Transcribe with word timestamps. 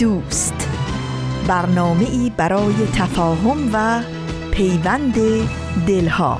دوست. 0.00 0.68
برنامه 1.48 2.10
ای 2.10 2.32
برای 2.36 2.74
تفاهم 2.94 3.70
و 3.72 4.02
پیوند 4.50 5.14
دلها. 5.86 6.38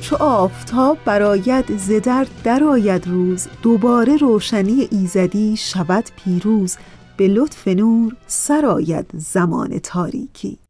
چو 0.00 0.16
آفتاب 0.16 0.98
براید 1.04 1.76
زدر 1.78 2.26
درآید 2.44 3.08
روز 3.08 3.48
دوباره 3.62 4.16
روشنی 4.16 4.88
ایزدی 4.90 5.56
شود 5.56 6.04
پیروز 6.24 6.76
به 7.16 7.28
لطف 7.28 7.68
نور 7.68 8.16
سرآید 8.26 9.06
زمان 9.14 9.78
تاریکی. 9.78 10.63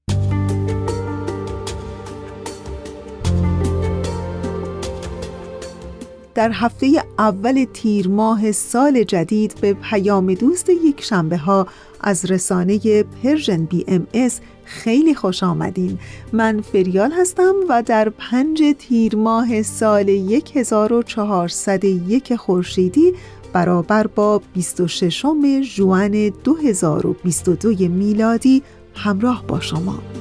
در 6.34 6.50
هفته 6.52 7.04
اول 7.18 7.66
تیر 7.72 8.08
ماه 8.08 8.52
سال 8.52 9.02
جدید 9.02 9.54
به 9.60 9.72
پیام 9.74 10.34
دوست 10.34 10.70
یک 10.70 11.02
شنبه 11.02 11.36
ها 11.36 11.66
از 12.00 12.24
رسانه 12.24 13.02
Persian 13.02 13.64
BMS 13.64 14.40
خیلی 14.64 15.14
خوش 15.14 15.42
آمدین. 15.42 15.98
من 16.32 16.60
فریال 16.60 17.12
هستم 17.12 17.54
و 17.68 17.82
در 17.82 18.08
پنج 18.08 18.62
تیر 18.78 19.16
ماه 19.16 19.62
سال 19.62 20.08
1401 20.54 22.36
خورشیدی 22.36 23.12
برابر 23.52 24.06
با 24.06 24.42
26 24.54 25.24
ژوئن 25.62 26.28
2022 26.28 27.88
میلادی 27.88 28.62
همراه 28.94 29.44
با 29.46 29.60
شما. 29.60 30.13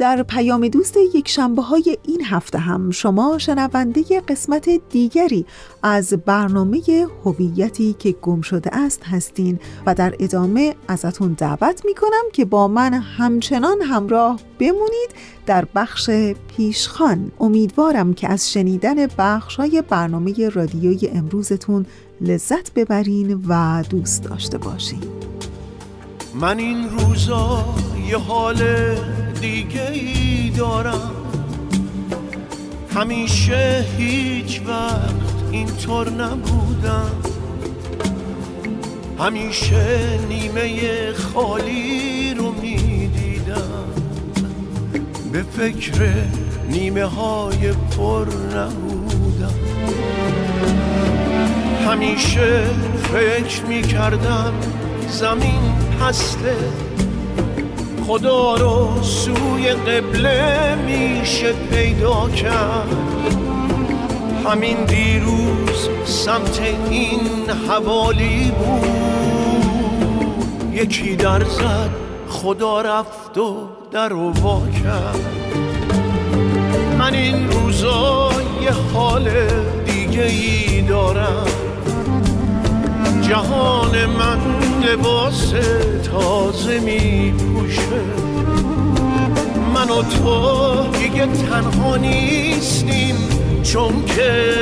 در 0.00 0.22
پیام 0.22 0.68
دوست 0.68 0.96
یک 1.14 1.28
شنبه 1.28 1.62
های 1.62 1.98
این 2.02 2.24
هفته 2.24 2.58
هم 2.58 2.90
شما 2.90 3.38
شنونده 3.38 4.20
قسمت 4.20 4.68
دیگری 4.90 5.46
از 5.82 6.12
برنامه 6.26 6.80
هویتی 7.24 7.96
که 7.98 8.12
گم 8.12 8.40
شده 8.40 8.76
است 8.76 9.02
هستین 9.04 9.58
و 9.86 9.94
در 9.94 10.14
ادامه 10.20 10.74
ازتون 10.88 11.32
دعوت 11.32 11.82
می 11.84 11.94
کنم 11.94 12.30
که 12.32 12.44
با 12.44 12.68
من 12.68 12.94
همچنان 12.94 13.82
همراه 13.82 14.40
بمونید 14.58 15.10
در 15.46 15.64
بخش 15.74 16.10
پیشخان. 16.56 17.32
امیدوارم 17.40 18.14
که 18.14 18.28
از 18.28 18.52
شنیدن 18.52 19.06
بخش 19.18 19.56
های 19.56 19.82
برنامه 19.88 20.48
رادیوی 20.48 21.08
امروزتون 21.08 21.86
لذت 22.20 22.74
ببرین 22.74 23.44
و 23.48 23.82
دوست 23.90 24.24
داشته 24.24 24.58
باشین. 24.58 25.02
من 26.34 26.58
این 26.58 26.90
روزا 26.90 27.64
یه 28.08 28.18
حال 28.18 28.64
دیگه 29.40 29.90
ای 29.90 30.50
دارم. 30.50 31.10
همیشه 32.94 33.86
هیچ 33.98 34.60
وقت 34.66 35.14
اینطور 35.52 36.10
نبودم. 36.10 37.10
همیشه 39.18 40.18
نیمه 40.28 41.12
خالی 41.12 42.34
رو 42.34 42.52
می‌دیدم. 42.52 43.84
به 45.32 45.42
فکر 45.42 46.12
نیمه 46.68 47.04
های 47.04 47.72
پر 47.72 48.26
نبودم. 48.56 49.54
همیشه 51.86 52.62
فکر 53.12 53.62
می‌کردم 53.68 54.52
زمین 55.08 55.79
پسته 56.00 56.56
خدا 58.06 58.54
رو 58.54 59.02
سوی 59.02 59.70
قبله 59.70 60.74
میشه 60.74 61.52
پیدا 61.52 62.28
کرد. 62.28 62.96
همین 64.46 64.84
دیروز 64.84 65.88
سمت 66.04 66.60
این 66.90 67.50
حوالی 67.68 68.50
بود. 68.50 69.00
یکی 70.72 71.16
در 71.16 71.44
زد 71.44 71.90
خدا 72.28 72.80
رفت 72.80 73.38
و 73.38 73.56
در 73.92 74.12
و 74.12 74.32
وا 74.32 74.62
کرد. 74.84 75.20
من 76.98 77.14
این 77.14 77.50
روزا 77.50 78.30
یه 78.62 78.72
حال 78.94 79.30
دیگه 79.86 80.24
ای 80.24 80.82
دارم. 80.82 81.69
جهان 83.30 84.06
من 84.06 84.38
لباس 84.82 85.52
تازه 86.10 86.80
می 86.80 87.32
پوشه 87.32 88.00
من 89.74 89.88
و 89.90 90.02
تو 90.02 90.98
دیگه 90.98 91.26
تنها 91.26 91.96
نیستیم 91.96 93.14
چون 93.62 94.04
که 94.06 94.54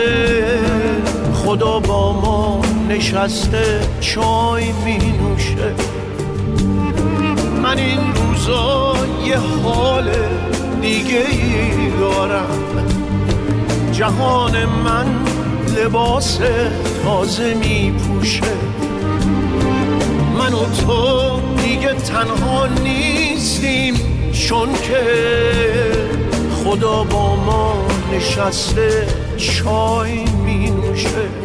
خدا 1.35 1.81
با 1.81 2.13
ما 2.13 2.61
نشسته 2.89 3.81
چای 4.01 4.73
می 4.85 4.99
نوشه 4.99 5.75
من 7.63 7.79
این 7.79 8.01
روزا 8.15 8.95
یه 9.27 9.39
حال 9.39 10.11
دیگه 10.83 11.25
ای 11.31 11.91
دارم. 12.01 12.59
جهان 13.93 14.65
من 14.65 15.07
لباس 15.77 16.39
تازه 17.05 17.55
می 17.55 17.93
پوشه 17.93 18.43
من 20.39 20.55
و 20.55 20.65
تو 20.87 21.41
دیگه 21.63 21.95
تنها 21.95 22.67
نیستیم 22.67 23.95
چون 24.33 24.73
که 24.73 25.03
خدا 26.65 27.05
با 27.05 27.37
ما 27.37 27.87
نشسته 28.13 29.07
چای 29.37 30.25
می 30.25 30.71
نوشه 30.71 31.38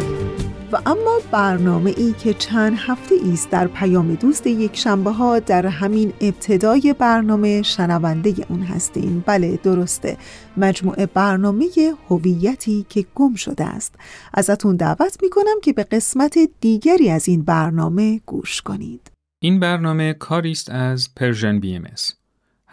و 0.74 0.78
اما 0.86 1.20
برنامه 1.32 1.94
ای 1.98 2.14
که 2.14 2.34
چند 2.34 2.78
هفته 2.78 3.16
است 3.34 3.50
در 3.50 3.68
پیام 3.68 4.16
دوست 4.16 4.48
یک 4.48 4.78
شنبه 4.78 5.12
ها 5.12 5.40
در 5.40 5.66
همین 5.66 6.14
ابتدای 6.22 6.96
برنامه 7.00 7.62
شنونده 7.62 8.34
اون 8.50 8.64
هستین 8.64 9.24
بله 9.26 9.60
درسته. 9.64 10.18
مجموعه 10.58 11.06
برنامه 11.06 11.66
هویتی 12.10 12.86
که 12.90 13.06
گم 13.16 13.36
شده 13.36 13.66
است. 13.66 13.96
ازتون 14.34 14.76
دعوت 14.76 15.18
می‌کنم 15.24 15.60
که 15.64 15.74
به 15.74 15.84
قسمت 15.84 16.40
دیگری 16.62 17.10
از 17.10 17.28
این 17.28 17.44
برنامه 17.44 18.22
گوش 18.26 18.62
کنید. 18.62 19.12
این 19.42 19.60
برنامه 19.60 20.14
کاری 20.14 20.52
است 20.52 20.70
از 20.70 21.10
Persian 21.16 21.60
BMS 21.60 21.86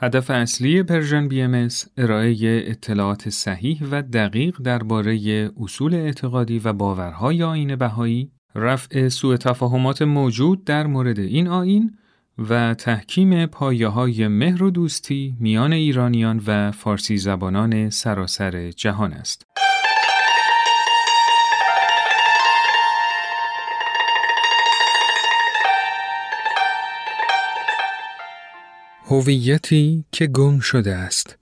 هدف 0.03 0.31
اصلی 0.31 0.83
Persian 0.83 1.29
BMS 1.29 1.69
ارائه 1.97 2.37
اطلاعات 2.67 3.29
صحیح 3.29 3.83
و 3.91 4.03
دقیق 4.03 4.57
درباره 4.63 5.51
اصول 5.61 5.95
اعتقادی 5.95 6.59
و 6.59 6.73
باورهای 6.73 7.43
آیین 7.43 7.77
بهایی، 7.77 8.31
رفع 8.55 9.09
سوء 9.09 9.37
تفاهمات 9.37 10.03
موجود 10.03 10.65
در 10.65 10.87
مورد 10.87 11.19
این 11.19 11.49
آیین 11.49 11.99
و 12.39 12.75
تحکیم 12.75 13.47
پایه 13.47 13.89
های 13.89 14.29
مهر 14.29 14.63
و 14.63 14.71
دوستی 14.71 15.37
میان 15.41 15.73
ایرانیان 15.73 16.43
و 16.47 16.71
فارسی 16.73 17.17
زبانان 17.17 17.91
سراسر 17.91 18.71
جهان 18.71 19.13
است. 19.13 19.47
هویتی 29.11 30.05
که 30.13 30.27
گم 30.27 30.61
شده 30.61 30.95
است. 30.95 31.39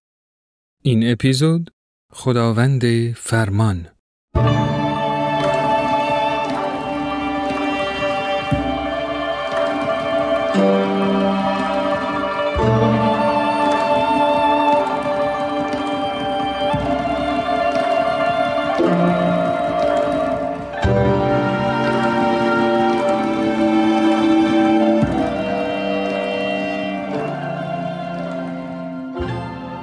این 0.82 1.12
اپیزود 1.12 1.70
خداوند 2.12 3.12
فرمان. 3.12 3.88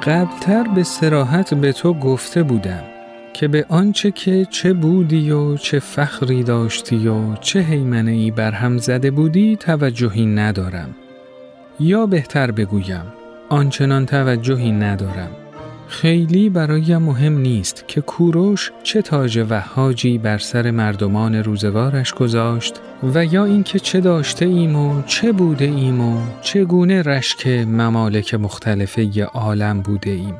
قبلتر 0.05 0.63
به 0.63 0.83
سراحت 0.83 1.53
به 1.53 1.73
تو 1.73 1.93
گفته 1.93 2.43
بودم 2.43 2.83
که 3.33 3.47
به 3.47 3.65
آنچه 3.69 4.11
که 4.11 4.45
چه 4.49 4.73
بودی 4.73 5.31
و 5.31 5.57
چه 5.57 5.79
فخری 5.79 6.43
داشتی 6.43 7.07
و 7.07 7.35
چه 7.35 7.59
حیمنه 7.59 8.11
ای 8.11 8.31
بر 8.31 8.51
هم 8.51 8.77
زده 8.77 9.11
بودی 9.11 9.55
توجهی 9.55 10.25
ندارم. 10.25 10.95
یا 11.79 12.05
بهتر 12.05 12.51
بگویم 12.51 13.05
آنچنان 13.49 14.05
توجهی 14.05 14.71
ندارم. 14.71 15.29
خیلی 16.01 16.49
برایم 16.49 16.97
مهم 16.97 17.37
نیست 17.37 17.87
که 17.87 18.01
کوروش 18.01 18.71
چه 18.83 19.01
تاج 19.01 19.45
وحاجی 19.49 20.17
بر 20.17 20.37
سر 20.37 20.71
مردمان 20.71 21.35
روزگارش 21.35 22.13
گذاشت 22.13 22.81
و 23.03 23.25
یا 23.25 23.45
اینکه 23.45 23.79
چه 23.79 24.01
داشته 24.01 24.45
ایم 24.45 24.75
و 24.75 25.01
چه 25.01 25.31
بوده 25.31 25.65
ایم 25.65 26.01
و 26.01 26.21
چگونه 26.41 27.01
رشک 27.01 27.47
ممالک 27.47 28.33
مختلفه 28.33 29.23
عالم 29.23 29.81
بوده 29.81 30.09
ایم. 30.09 30.35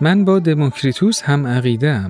من 0.00 0.24
با 0.24 0.38
دموکریتوس 0.38 1.22
هم 1.22 1.46
عقیده 1.46 2.00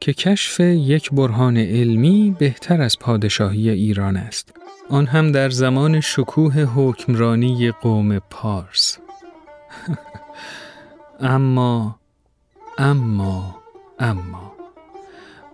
که 0.00 0.12
کشف 0.12 0.60
یک 0.60 1.10
برهان 1.10 1.56
علمی 1.56 2.36
بهتر 2.38 2.82
از 2.82 2.98
پادشاهی 2.98 3.70
ایران 3.70 4.16
است. 4.16 4.56
آن 4.90 5.06
هم 5.06 5.32
در 5.32 5.50
زمان 5.50 6.00
شکوه 6.00 6.54
حکمرانی 6.74 7.70
قوم 7.70 8.18
پارس. 8.18 8.98
اما 11.20 11.98
اما 12.78 13.56
اما 13.98 14.54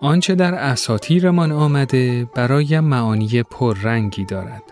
آنچه 0.01 0.35
در 0.35 0.55
اساتیرمان 0.55 1.51
آمده 1.51 2.27
برای 2.35 2.79
معانی 2.79 3.43
پررنگی 3.43 4.25
دارد. 4.25 4.63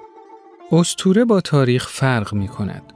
استوره 0.71 1.25
با 1.25 1.41
تاریخ 1.41 1.89
فرق 1.89 2.33
می 2.33 2.47
کند. 2.47 2.93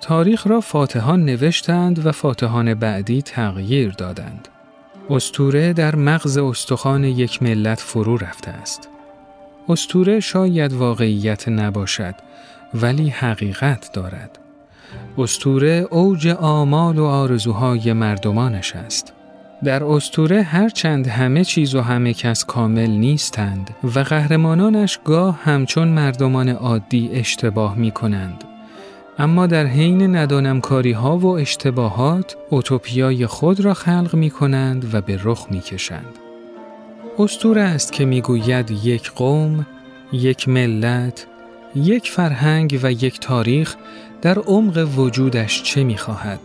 تاریخ 0.00 0.46
را 0.46 0.60
فاتحان 0.60 1.24
نوشتند 1.24 2.06
و 2.06 2.12
فاتحان 2.12 2.74
بعدی 2.74 3.22
تغییر 3.22 3.90
دادند. 3.92 4.48
استوره 5.10 5.72
در 5.72 5.96
مغز 5.96 6.38
استخوان 6.38 7.04
یک 7.04 7.42
ملت 7.42 7.80
فرو 7.80 8.16
رفته 8.16 8.50
است. 8.50 8.88
استوره 9.68 10.20
شاید 10.20 10.72
واقعیت 10.72 11.48
نباشد 11.48 12.14
ولی 12.74 13.08
حقیقت 13.08 13.92
دارد. 13.92 14.39
استوره 15.22 15.86
اوج 15.90 16.28
آمال 16.28 16.98
و 16.98 17.04
آرزوهای 17.04 17.92
مردمانش 17.92 18.76
است. 18.76 19.12
در 19.64 19.84
استوره 19.84 20.42
هرچند 20.42 21.06
همه 21.06 21.44
چیز 21.44 21.74
و 21.74 21.80
همه 21.80 22.14
کس 22.14 22.44
کامل 22.44 22.90
نیستند 22.90 23.70
و 23.94 24.00
قهرمانانش 24.00 24.98
گاه 25.04 25.40
همچون 25.42 25.88
مردمان 25.88 26.48
عادی 26.48 27.10
اشتباه 27.12 27.74
می 27.74 27.90
کنند. 27.90 28.44
اما 29.18 29.46
در 29.46 29.66
حین 29.66 30.16
ندانمکاری 30.16 30.92
ها 30.92 31.18
و 31.18 31.26
اشتباهات 31.26 32.36
اوتوپیای 32.50 33.26
خود 33.26 33.60
را 33.60 33.74
خلق 33.74 34.14
می 34.14 34.30
کنند 34.30 34.94
و 34.94 35.00
به 35.00 35.20
رخ 35.24 35.46
می 35.50 35.60
کشند. 35.60 36.18
استوره 37.18 37.62
است 37.62 37.92
که 37.92 38.04
می 38.04 38.20
گوید 38.20 38.70
یک 38.70 39.10
قوم، 39.10 39.66
یک 40.12 40.48
ملت، 40.48 41.26
یک 41.74 42.10
فرهنگ 42.10 42.80
و 42.82 42.92
یک 42.92 43.20
تاریخ 43.20 43.76
در 44.22 44.38
عمق 44.38 44.88
وجودش 44.98 45.62
چه 45.62 45.84
می 45.84 45.96
خواهد؟ 45.96 46.40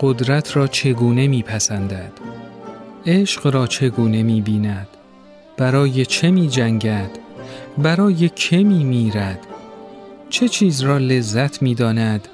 قدرت 0.00 0.56
را 0.56 0.66
چگونه 0.66 1.26
می 1.26 1.42
پسندد؟ 1.42 2.12
عشق 3.06 3.46
را 3.54 3.66
چگونه 3.66 4.22
می 4.22 4.40
بیند؟ 4.40 4.86
برای 5.56 6.06
چه 6.06 6.30
می 6.30 6.48
جنگد؟ 6.48 7.10
برای 7.78 8.28
که 8.28 8.56
می 8.56 8.84
میرد؟ 8.84 9.38
چه 10.30 10.48
چیز 10.48 10.80
را 10.80 10.98
لذت 10.98 11.62
می 11.62 11.74
داند؟ 11.74 12.28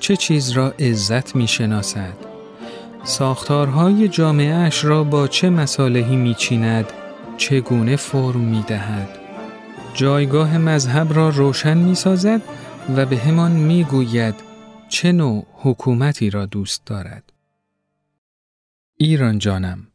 چه 0.00 0.16
چیز 0.16 0.50
را 0.50 0.74
عزت 0.78 1.36
می 1.36 1.48
شناسد؟ 1.48 2.14
ساختارهای 3.04 4.08
جامعه 4.08 4.54
اش 4.54 4.84
را 4.84 5.04
با 5.04 5.28
چه 5.28 5.50
مسالهی 5.50 6.16
می 6.16 6.34
چیند؟ 6.34 6.86
چگونه 7.36 7.96
فرم 7.96 8.40
می 8.40 8.64
دهد؟ 8.66 9.08
جایگاه 9.94 10.58
مذهب 10.58 11.14
را 11.14 11.28
روشن 11.28 11.78
می 11.78 11.94
سازد 11.94 12.42
و 12.96 13.06
به 13.06 13.18
همان 13.18 13.52
می 13.52 13.84
گوید 13.84 14.34
چه 14.88 15.12
نوع 15.12 15.46
حکومتی 15.52 16.30
را 16.30 16.46
دوست 16.46 16.86
دارد. 16.86 17.32
ایران 18.96 19.38
جانم 19.38 19.86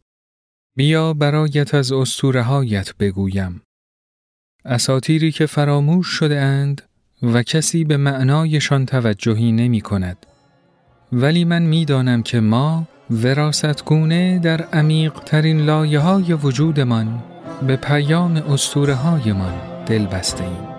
بیا 0.76 1.14
برایت 1.14 1.74
از 1.74 1.92
اسطوره 1.92 2.42
هایت 2.42 2.96
بگویم. 2.96 3.62
اساتیری 4.66 5.32
که 5.32 5.46
فراموش 5.46 6.08
شده 6.08 6.40
اند 6.40 6.82
و 7.24 7.44
کسی 7.44 7.84
به 7.84 7.98
معنایشان 7.98 8.86
توجهی 8.86 9.52
نمی 9.52 9.82
کند. 9.82 10.26
ولی 11.12 11.46
من 11.46 11.62
می‌دانم 11.62 12.24
که 12.24 12.40
ما 12.40 12.88
وراستگونه 13.10 14.40
در 14.40 14.62
عمیق 14.62 15.14
ترین 15.14 15.66
لایه 15.66 16.00
های 16.00 16.34
وجودمان 16.34 17.24
به 17.68 17.76
پیام 17.76 18.38
اسطوره 18.38 18.94
هایمان 18.94 19.86
دل 19.86 20.06
بسته 20.06 20.44
ایم. 20.44 20.75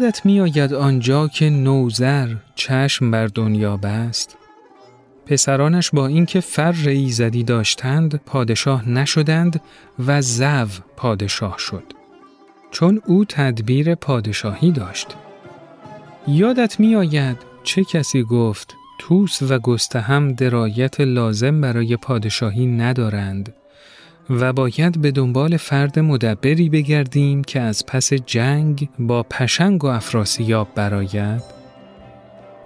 یادت 0.00 0.26
می 0.26 0.40
آید 0.40 0.74
آنجا 0.74 1.28
که 1.28 1.50
نوزر 1.50 2.34
چشم 2.54 3.10
بر 3.10 3.26
دنیا 3.26 3.76
بست؟ 3.76 4.36
پسرانش 5.26 5.90
با 5.90 6.06
اینکه 6.06 6.40
فر 6.40 6.74
ایزدی 6.86 7.44
داشتند 7.44 8.20
پادشاه 8.26 8.88
نشدند 8.88 9.60
و 10.06 10.22
زو 10.22 10.66
پادشاه 10.96 11.58
شد. 11.58 11.82
چون 12.70 13.02
او 13.06 13.24
تدبیر 13.24 13.94
پادشاهی 13.94 14.72
داشت. 14.72 15.16
یادت 16.28 16.80
می 16.80 16.96
آید 16.96 17.36
چه 17.62 17.84
کسی 17.84 18.22
گفت 18.22 18.74
توس 18.98 19.42
و 19.42 19.58
گستهم 19.58 20.32
درایت 20.32 21.00
لازم 21.00 21.60
برای 21.60 21.96
پادشاهی 21.96 22.66
ندارند؟ 22.66 23.54
و 24.30 24.52
باید 24.52 25.00
به 25.00 25.10
دنبال 25.10 25.56
فرد 25.56 25.98
مدبری 25.98 26.68
بگردیم 26.68 27.44
که 27.44 27.60
از 27.60 27.86
پس 27.86 28.12
جنگ 28.12 28.88
با 28.98 29.22
پشنگ 29.22 29.84
و 29.84 29.86
افراسیاب 29.86 30.68
براید؟ 30.74 31.42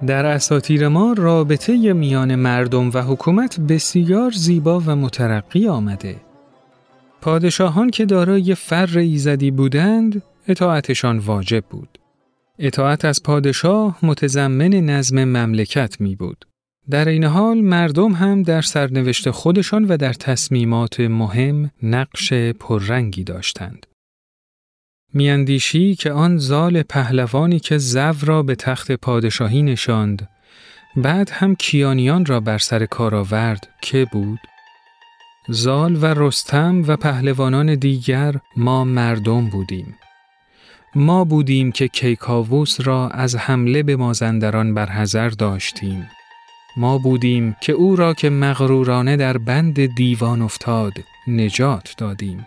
در 0.07 0.27
اساتیر 0.27 0.89
ما 0.89 1.15
رابطه 1.17 1.93
میان 1.93 2.35
مردم 2.35 2.91
و 2.91 2.99
حکومت 2.99 3.61
بسیار 3.61 4.31
زیبا 4.31 4.81
و 4.81 4.97
مترقی 4.97 5.69
آمده. 5.69 6.17
پادشاهان 7.21 7.91
که 7.91 8.05
دارای 8.05 8.55
فر 8.55 8.99
ایزدی 8.99 9.51
بودند، 9.51 10.23
اطاعتشان 10.49 11.19
واجب 11.19 11.65
بود. 11.71 11.99
اطاعت 12.59 13.05
از 13.05 13.23
پادشاه 13.23 13.99
متضمن 14.03 14.69
نظم 14.69 15.25
مملکت 15.25 16.01
می 16.01 16.17
بود. 16.17 16.45
در 16.91 17.09
این 17.09 17.25
حال 17.25 17.61
مردم 17.61 18.13
هم 18.13 18.43
در 18.43 18.63
سرنوشت 18.63 19.31
خودشان 19.31 19.85
و 19.85 19.97
در 19.97 20.13
تصمیمات 20.13 21.01
مهم 21.01 21.71
نقش 21.83 22.33
پررنگی 22.33 23.25
داشتند. 23.25 23.87
میاندیشی 25.15 25.95
که 25.95 26.13
آن 26.13 26.37
زال 26.37 26.83
پهلوانی 26.83 27.61
که 27.61 27.79
زو 27.79 28.13
را 28.23 28.43
به 28.43 28.55
تخت 28.55 28.93
پادشاهی 28.93 29.63
نشاند 29.63 30.29
بعد 30.97 31.31
هم 31.31 31.55
کیانیان 31.55 32.27
را 32.27 32.41
بر 32.41 32.59
سر 32.59 32.87
کار 32.87 33.15
آورد 33.15 33.69
که 33.83 34.07
بود؟ 34.13 34.39
زال 35.49 35.97
و 35.97 36.05
رستم 36.07 36.85
و 36.87 36.97
پهلوانان 36.97 37.75
دیگر 37.75 38.35
ما 38.57 38.85
مردم 38.85 39.49
بودیم. 39.51 39.97
ما 40.95 41.25
بودیم 41.25 41.73
که 41.73 41.89
کیکاووس 41.89 42.81
را 42.81 43.09
از 43.09 43.37
حمله 43.37 43.83
به 43.83 43.97
مازندران 43.97 44.75
برحذر 44.75 45.29
داشتیم. 45.29 46.09
ما 46.77 46.99
بودیم 46.99 47.57
که 47.61 47.73
او 47.73 47.97
را 47.97 48.15
که 48.15 48.31
مغرورانه 48.31 49.17
در 49.17 49.39
بند 49.39 49.95
دیوان 49.95 50.43
افتاد 50.43 50.93
نجات 51.29 51.95
دادیم. 51.99 52.47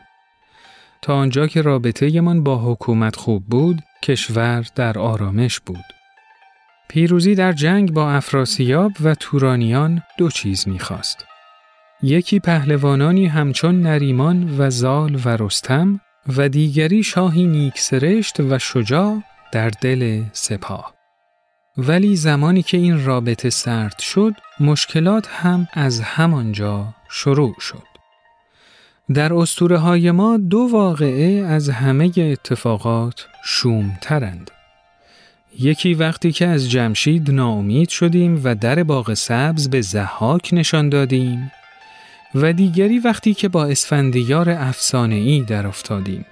تا 1.02 1.16
آنجا 1.16 1.48
که 1.48 1.62
رابطه 1.62 2.22
من 2.22 2.44
با 2.44 2.72
حکومت 2.72 3.16
خوب 3.16 3.46
بود 3.46 3.82
کشور 4.04 4.66
در 4.76 5.00
آرامش 5.00 5.60
بود. 5.60 5.86
پیروزی 6.90 7.36
در 7.36 7.54
جنگ 7.54 7.94
با 7.94 8.12
افراسیاب 8.12 8.92
و 9.04 9.16
تورانیان 9.16 10.02
دو 10.18 10.30
چیز 10.30 10.68
می‌خواست. 10.68 11.26
یکی 12.02 12.40
پهلوانانی 12.40 13.26
همچون 13.26 13.82
نریمان 13.82 14.56
و 14.60 14.70
زال 14.70 15.22
و 15.26 15.30
رستم 15.30 16.02
و 16.38 16.50
دیگری 16.50 17.04
شاهی 17.04 17.48
نیکسرشت 17.48 18.40
و 18.40 18.60
شجاع 18.60 19.24
در 19.52 19.70
دل 19.70 20.24
سپاه. 20.34 20.97
ولی 21.78 22.16
زمانی 22.16 22.64
که 22.64 22.78
این 22.78 23.06
رابطه 23.06 23.50
سرد 23.50 24.00
شد، 24.00 24.34
مشکلات 24.60 25.28
هم 25.28 25.68
از 25.74 26.02
همانجا 26.02 26.94
شروع 27.10 27.56
شد. 27.60 27.88
در 29.14 29.34
اسطوره 29.34 29.78
های 29.78 30.12
ما 30.12 30.38
دو 30.38 30.70
واقعه 30.72 31.46
از 31.46 31.70
همه 31.70 32.12
اتفاقات 32.18 33.28
شومترند. 33.46 34.52
یکی 35.60 35.94
وقتی 35.94 36.32
که 36.32 36.48
از 36.48 36.72
جمشید 36.72 37.32
ناامید 37.32 37.90
شدیم 37.90 38.42
و 38.44 38.56
در 38.56 38.84
باغ 38.84 39.14
سبز 39.14 39.70
به 39.70 39.82
زحاک 39.82 40.50
نشان 40.54 40.90
دادیم 40.90 41.52
و 42.36 42.54
دیگری 42.54 43.00
وقتی 43.00 43.34
که 43.34 43.50
با 43.50 43.66
اسفندیار 43.66 44.50
افسانه‌ای 44.50 45.42
در 45.42 45.68
افتادیم. 45.68 46.26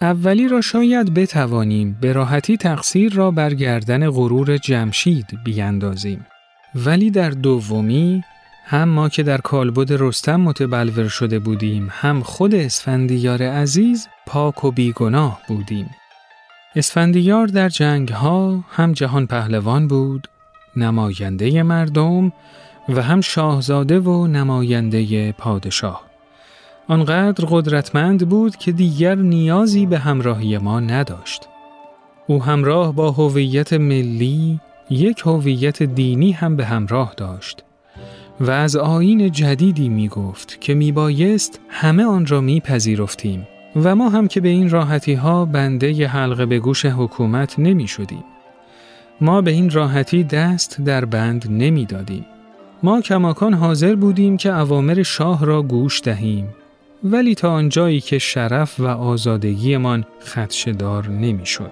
اولی 0.00 0.48
را 0.48 0.60
شاید 0.60 1.14
بتوانیم 1.14 1.98
به 2.00 2.12
راحتی 2.12 2.56
تقصیر 2.56 3.12
را 3.12 3.30
بر 3.30 3.54
گردن 3.54 4.10
غرور 4.10 4.56
جمشید 4.56 5.26
بیاندازیم. 5.44 6.26
ولی 6.74 7.10
در 7.10 7.30
دومی 7.30 8.22
هم 8.64 8.88
ما 8.88 9.08
که 9.08 9.22
در 9.22 9.38
کالبد 9.38 9.92
رستم 9.92 10.40
متبلور 10.40 11.08
شده 11.08 11.38
بودیم 11.38 11.88
هم 11.92 12.22
خود 12.22 12.54
اسفندیار 12.54 13.42
عزیز 13.42 14.08
پاک 14.26 14.64
و 14.64 14.70
بیگناه 14.70 15.40
بودیم. 15.48 15.90
اسفندیار 16.76 17.46
در 17.46 17.68
جنگ 17.68 18.08
ها 18.08 18.64
هم 18.70 18.92
جهان 18.92 19.26
پهلوان 19.26 19.88
بود، 19.88 20.28
نماینده 20.76 21.62
مردم 21.62 22.32
و 22.88 23.02
هم 23.02 23.20
شاهزاده 23.20 24.00
و 24.00 24.26
نماینده 24.26 25.32
پادشاه. 25.32 26.07
آنقدر 26.88 27.44
قدرتمند 27.50 28.28
بود 28.28 28.56
که 28.56 28.72
دیگر 28.72 29.14
نیازی 29.14 29.86
به 29.86 29.98
همراهی 29.98 30.58
ما 30.58 30.80
نداشت. 30.80 31.48
او 32.26 32.42
همراه 32.42 32.94
با 32.94 33.10
هویت 33.10 33.72
ملی 33.72 34.60
یک 34.90 35.22
هویت 35.26 35.82
دینی 35.82 36.32
هم 36.32 36.56
به 36.56 36.64
همراه 36.64 37.14
داشت 37.16 37.64
و 38.40 38.50
از 38.50 38.76
آین 38.76 39.32
جدیدی 39.32 39.88
می 39.88 40.08
گفت 40.08 40.60
که 40.60 40.74
می 40.74 40.92
بایست 40.92 41.60
همه 41.68 42.04
آن 42.04 42.26
را 42.26 42.40
می 42.40 42.60
پذیرفتیم 42.60 43.48
و 43.76 43.96
ما 43.96 44.08
هم 44.08 44.28
که 44.28 44.40
به 44.40 44.48
این 44.48 44.70
راحتی 44.70 45.14
ها 45.14 45.44
بنده 45.44 45.92
ی 45.92 46.04
حلقه 46.04 46.46
به 46.46 46.58
گوش 46.58 46.84
حکومت 46.84 47.58
نمی 47.58 47.88
شدیم. 47.88 48.24
ما 49.20 49.40
به 49.40 49.50
این 49.50 49.70
راحتی 49.70 50.24
دست 50.24 50.80
در 50.80 51.04
بند 51.04 51.46
نمی 51.50 51.84
دادیم. 51.84 52.26
ما 52.82 53.00
کماکان 53.00 53.54
حاضر 53.54 53.94
بودیم 53.94 54.36
که 54.36 54.52
اوامر 54.52 55.02
شاه 55.02 55.46
را 55.46 55.62
گوش 55.62 56.00
دهیم 56.04 56.48
ولی 57.04 57.34
تا 57.34 57.50
آنجایی 57.50 58.00
که 58.00 58.18
شرف 58.18 58.80
و 58.80 58.86
آزادگیمان 58.86 60.04
خدشدار 60.20 61.08
نمی‌شد. 61.08 61.70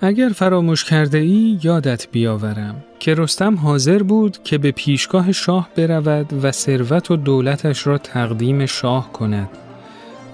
اگر 0.00 0.28
فراموش 0.28 0.84
کرده 0.84 1.18
ای 1.18 1.58
یادت 1.62 2.06
بیاورم 2.12 2.84
که 2.98 3.14
رستم 3.14 3.56
حاضر 3.56 4.02
بود 4.02 4.42
که 4.42 4.58
به 4.58 4.70
پیشگاه 4.70 5.32
شاه 5.32 5.68
برود 5.76 6.44
و 6.44 6.52
ثروت 6.52 7.10
و 7.10 7.16
دولتش 7.16 7.86
را 7.86 7.98
تقدیم 7.98 8.66
شاه 8.66 9.12
کند 9.12 9.48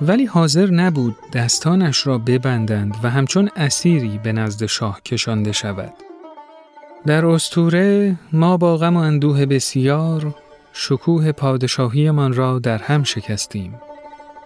ولی 0.03 0.25
حاضر 0.25 0.71
نبود 0.71 1.17
دستانش 1.33 2.07
را 2.07 2.19
ببندند 2.19 2.97
و 3.03 3.11
همچون 3.11 3.51
اسیری 3.57 4.21
به 4.23 4.33
نزد 4.33 4.67
شاه 4.67 5.01
کشانده 5.03 5.53
شود. 5.53 5.93
در 7.07 7.27
استوره 7.27 8.17
ما 8.33 8.57
با 8.57 8.77
غم 8.77 8.97
و 8.97 9.01
اندوه 9.01 9.47
بسیار 9.47 10.35
شکوه 10.81 11.33
پادشاهیمان 11.33 12.33
را 12.33 12.59
در 12.59 12.79
هم 12.79 13.03
شکستیم. 13.03 13.81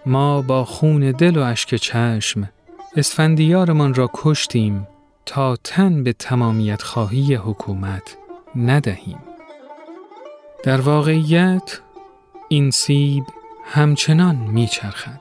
ما 0.05 0.41
با 0.41 0.65
خون 0.65 1.11
دل 1.11 1.37
و 1.37 1.41
اشک 1.41 1.75
چشم 1.75 2.49
اسفندیارمان 2.95 3.93
را 3.93 4.09
کشتیم 4.13 4.87
تا 5.25 5.55
تن 5.55 6.03
به 6.03 6.13
تمامیت 6.13 6.81
خواهی 6.81 7.35
حکومت 7.35 8.17
ندهیم. 8.55 9.19
در 10.63 10.81
واقعیت 10.81 11.79
این 12.49 12.71
سیب 12.71 13.23
همچنان 13.65 14.35
میچرخد. 14.35 15.19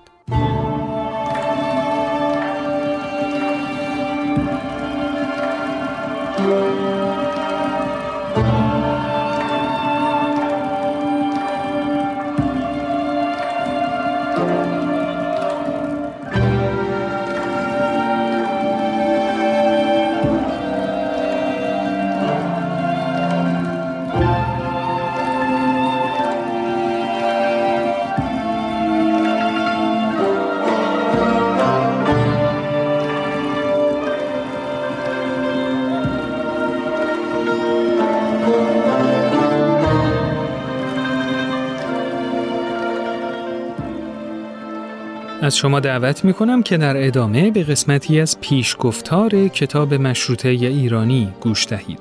از 45.43 45.57
شما 45.57 45.81
دعوت 45.81 46.25
می 46.25 46.33
کنم 46.33 46.63
که 46.63 46.77
در 46.77 47.07
ادامه 47.07 47.51
به 47.51 47.63
قسمتی 47.63 48.21
از 48.21 48.41
پیشگفتار 48.41 49.49
کتاب 49.49 49.95
مشروطه 49.95 50.49
ایرانی 50.49 51.29
گوش 51.41 51.67
دهید. 51.67 52.01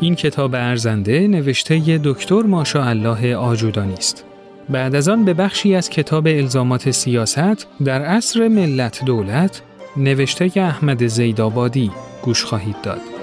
این 0.00 0.14
کتاب 0.14 0.54
ارزنده 0.54 1.28
نوشته 1.28 2.00
دکتر 2.04 2.42
ماشا 2.42 2.84
الله 2.84 3.36
آجودانی 3.36 3.94
است. 3.94 4.24
بعد 4.68 4.94
از 4.94 5.08
آن 5.08 5.24
به 5.24 5.34
بخشی 5.34 5.74
از 5.74 5.90
کتاب 5.90 6.26
الزامات 6.26 6.90
سیاست 6.90 7.66
در 7.84 8.02
عصر 8.02 8.48
ملت 8.48 9.04
دولت 9.04 9.62
نوشته 9.96 10.50
احمد 10.56 11.06
زیدآبادی 11.06 11.90
گوش 12.22 12.44
خواهید 12.44 12.76
داد. 12.82 13.15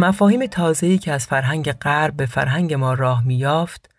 مفاهیم 0.00 0.46
تازه‌ای 0.46 0.98
که 0.98 1.12
از 1.12 1.26
فرهنگ 1.26 1.72
غرب 1.72 2.16
به 2.16 2.26
فرهنگ 2.26 2.74
ما 2.74 2.94
راه 2.94 3.26
میافت 3.26 3.90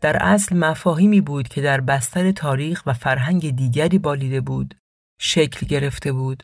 در 0.00 0.16
اصل 0.20 0.56
مفاهیمی 0.56 1.20
بود 1.20 1.48
که 1.48 1.62
در 1.62 1.80
بستر 1.80 2.32
تاریخ 2.32 2.82
و 2.86 2.92
فرهنگ 2.92 3.56
دیگری 3.56 3.98
بالیده 3.98 4.40
بود 4.40 4.74
شکل 5.20 5.66
گرفته 5.66 6.12
بود 6.12 6.42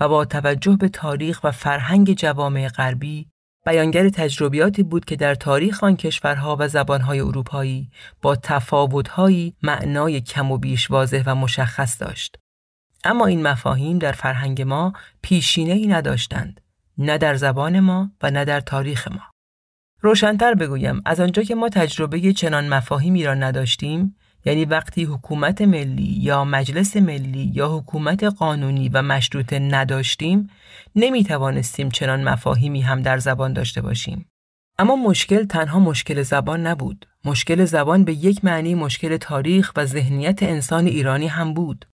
و 0.00 0.08
با 0.08 0.24
توجه 0.24 0.76
به 0.76 0.88
تاریخ 0.88 1.44
و 1.44 1.50
فرهنگ 1.50 2.12
جوامع 2.12 2.68
غربی 2.68 3.26
بیانگر 3.66 4.08
تجربیاتی 4.08 4.82
بود 4.82 5.04
که 5.04 5.16
در 5.16 5.34
تاریخ 5.34 5.84
آن 5.84 5.96
کشورها 5.96 6.56
و 6.60 6.68
زبانهای 6.68 7.20
اروپایی 7.20 7.90
با 8.22 8.36
تفاوتهایی 8.36 9.54
معنای 9.62 10.20
کم 10.20 10.52
و 10.52 10.58
بیش 10.58 10.90
واضح 10.90 11.22
و 11.26 11.34
مشخص 11.34 12.02
داشت. 12.02 12.36
اما 13.04 13.26
این 13.26 13.42
مفاهیم 13.42 13.98
در 13.98 14.12
فرهنگ 14.12 14.62
ما 14.62 14.92
پیشینه 15.22 15.72
ای 15.72 15.86
نداشتند 15.86 16.60
نه 16.98 17.18
در 17.18 17.34
زبان 17.34 17.80
ما 17.80 18.10
و 18.22 18.30
نه 18.30 18.44
در 18.44 18.60
تاریخ 18.60 19.08
ما. 19.08 19.22
روشنتر 20.00 20.54
بگویم 20.54 21.02
از 21.04 21.20
آنجا 21.20 21.42
که 21.42 21.54
ما 21.54 21.68
تجربه 21.68 22.32
چنان 22.32 22.68
مفاهیمی 22.68 23.24
را 23.24 23.34
نداشتیم 23.34 24.16
یعنی 24.44 24.64
وقتی 24.64 25.04
حکومت 25.04 25.62
ملی 25.62 26.18
یا 26.20 26.44
مجلس 26.44 26.96
ملی 26.96 27.50
یا 27.54 27.68
حکومت 27.68 28.24
قانونی 28.24 28.88
و 28.88 29.02
مشروطه 29.02 29.58
نداشتیم 29.58 30.50
نمی 30.96 31.24
توانستیم 31.24 31.88
چنان 31.88 32.28
مفاهیمی 32.28 32.80
هم 32.80 33.02
در 33.02 33.18
زبان 33.18 33.52
داشته 33.52 33.80
باشیم. 33.80 34.26
اما 34.78 34.96
مشکل 34.96 35.44
تنها 35.44 35.78
مشکل 35.78 36.22
زبان 36.22 36.66
نبود. 36.66 37.06
مشکل 37.24 37.64
زبان 37.64 38.04
به 38.04 38.12
یک 38.12 38.44
معنی 38.44 38.74
مشکل 38.74 39.16
تاریخ 39.16 39.72
و 39.76 39.84
ذهنیت 39.84 40.42
انسان 40.42 40.86
ایرانی 40.86 41.26
هم 41.26 41.54
بود. 41.54 41.86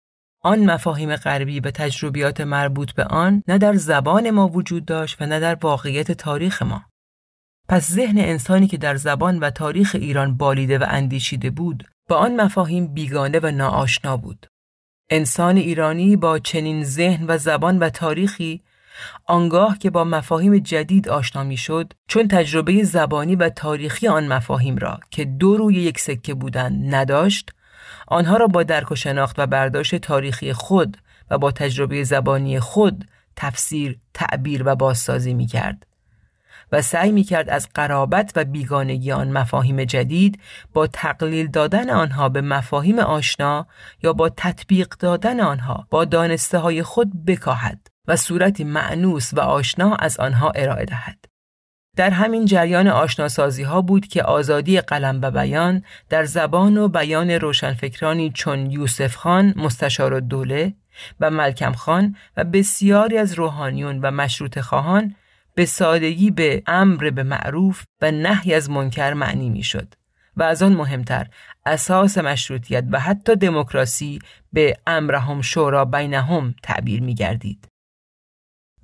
آن 0.43 0.71
مفاهیم 0.71 1.17
غربی 1.17 1.61
به 1.61 1.71
تجربیات 1.71 2.41
مربوط 2.41 2.93
به 2.93 3.05
آن 3.05 3.43
نه 3.49 3.59
در 3.59 3.75
زبان 3.75 4.31
ما 4.31 4.49
وجود 4.49 4.85
داشت 4.85 5.23
و 5.23 5.27
نه 5.27 5.41
در 5.41 5.55
واقعیت 5.55 6.13
تاریخ 6.13 6.63
ما. 6.63 6.85
پس 7.69 7.91
ذهن 7.93 8.19
انسانی 8.19 8.67
که 8.67 8.77
در 8.77 8.97
زبان 8.97 9.39
و 9.39 9.51
تاریخ 9.51 9.95
ایران 9.95 10.37
بالیده 10.37 10.79
و 10.79 10.87
اندیشیده 10.89 11.51
بود 11.51 11.89
با 12.09 12.17
آن 12.17 12.41
مفاهیم 12.41 12.95
بیگانه 12.95 13.41
و 13.43 13.51
ناآشنا 13.51 14.17
بود. 14.17 14.47
انسان 15.11 15.57
ایرانی 15.57 16.17
با 16.17 16.39
چنین 16.39 16.85
ذهن 16.85 17.27
و 17.29 17.39
زبان 17.39 17.79
و 17.79 17.91
تاریخی 17.91 18.63
آنگاه 19.27 19.79
که 19.79 19.91
با 19.91 20.05
مفاهیم 20.05 20.59
جدید 20.59 21.09
آشنا 21.09 21.45
می 21.45 21.57
شد 21.57 21.93
چون 22.09 22.29
تجربه 22.29 22.85
زبانی 22.85 23.37
و 23.37 23.49
تاریخی 23.49 24.09
آن 24.09 24.29
مفاهیم 24.29 24.77
را 24.77 25.01
که 25.11 25.25
دو 25.25 25.57
روی 25.57 25.75
یک 25.75 25.99
سکه 25.99 26.35
بودند 26.35 26.95
نداشت 26.95 27.51
آنها 28.07 28.37
را 28.37 28.47
با 28.47 28.63
درک 28.63 28.93
و 28.93 28.95
شناخت 28.95 29.39
و 29.39 29.47
برداشت 29.47 29.97
تاریخی 29.97 30.53
خود 30.53 30.97
و 31.31 31.39
با 31.39 31.51
تجربه 31.51 32.05
زبانی 32.05 32.61
خود 32.61 33.05
تفسیر، 33.37 33.99
تعبیر 34.15 34.63
و 34.67 34.77
بازسازی 34.77 35.35
می 35.35 35.47
کرد. 35.47 35.87
و 36.73 36.83
سعی 36.83 37.13
می 37.13 37.25
کرد 37.25 37.51
از 37.51 37.69
قرابت 37.75 38.33
و 38.37 38.45
بیگانگی 38.45 39.13
آن 39.13 39.31
مفاهیم 39.31 39.85
جدید 39.85 40.41
با 40.73 40.87
تقلیل 40.87 41.51
دادن 41.51 41.91
آنها 41.91 42.29
به 42.29 42.41
مفاهیم 42.41 42.99
آشنا 42.99 43.67
یا 44.03 44.13
با 44.13 44.29
تطبیق 44.29 44.89
دادن 44.89 45.41
آنها 45.41 45.87
با 45.91 46.05
دانسته 46.05 46.59
های 46.59 46.83
خود 46.83 47.25
بکاهد 47.25 47.87
و 48.09 48.17
صورتی 48.17 48.65
معنوس 48.65 49.35
و 49.35 49.41
آشنا 49.41 49.95
از 49.95 50.21
آنها 50.21 50.51
ارائه 50.51 50.85
دهد. 50.85 51.28
در 51.99 52.11
همین 52.11 52.45
جریان 52.45 52.89
آشناسازی 52.89 53.63
ها 53.63 53.83
بود 53.83 54.07
که 54.07 54.23
آزادی 54.23 54.81
قلم 54.81 55.21
و 55.23 55.31
بیان 55.31 55.85
در 56.09 56.25
زبان 56.25 56.77
و 56.77 56.89
بیان 56.89 57.31
روشنفکرانی 57.31 58.31
چون 58.31 58.71
یوسف 58.71 59.17
خان 59.17 59.55
مستشار 59.57 60.21
دوله 60.21 60.75
و 61.21 61.31
ملکم 61.31 61.73
خان 61.73 62.17
و 62.37 62.45
بسیاری 62.45 63.19
از 63.19 63.35
روحانیون 63.35 64.01
و 64.01 64.11
مشروط 64.11 64.59
خواهان 64.59 65.15
به 65.55 65.67
سادگی 65.67 66.31
به 66.31 66.63
امر 66.67 67.11
به 67.11 67.23
معروف 67.23 67.85
و 68.03 68.11
نهی 68.11 68.55
از 68.55 68.71
منکر 68.71 69.13
معنی 69.13 69.51
می‌شد 69.51 69.95
و 70.37 70.43
از 70.43 70.63
آن 70.63 70.73
مهمتر 70.73 71.27
اساس 71.67 72.19
مشروطیت 72.19 72.85
و 72.91 73.01
حتی 73.01 73.37
دموکراسی 73.37 74.19
به 74.53 74.77
امرهم 74.87 75.43
شورا 75.43 75.85
بینهم 75.85 76.55
تعبیر 76.63 77.03
می 77.03 77.15
گردید. 77.15 77.69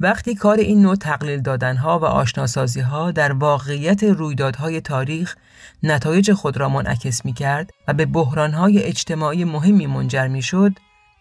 وقتی 0.04 0.34
کار 0.34 0.58
این 0.58 0.82
نوع 0.82 0.96
تقلیل 0.96 1.40
دادنها 1.40 1.98
و 1.98 2.04
آشناسازی 2.04 2.80
ها 2.80 3.10
در 3.10 3.32
واقعیت 3.32 4.04
رویدادهای 4.04 4.80
تاریخ 4.80 5.36
نتایج 5.82 6.32
خود 6.32 6.56
را 6.56 6.68
منعکس 6.68 7.24
می 7.24 7.32
کرد 7.32 7.70
و 7.88 7.92
به 7.92 8.06
بحرانهای 8.06 8.82
اجتماعی 8.82 9.44
مهمی 9.44 9.86
منجر 9.86 10.28
می 10.28 10.42
شد، 10.42 10.72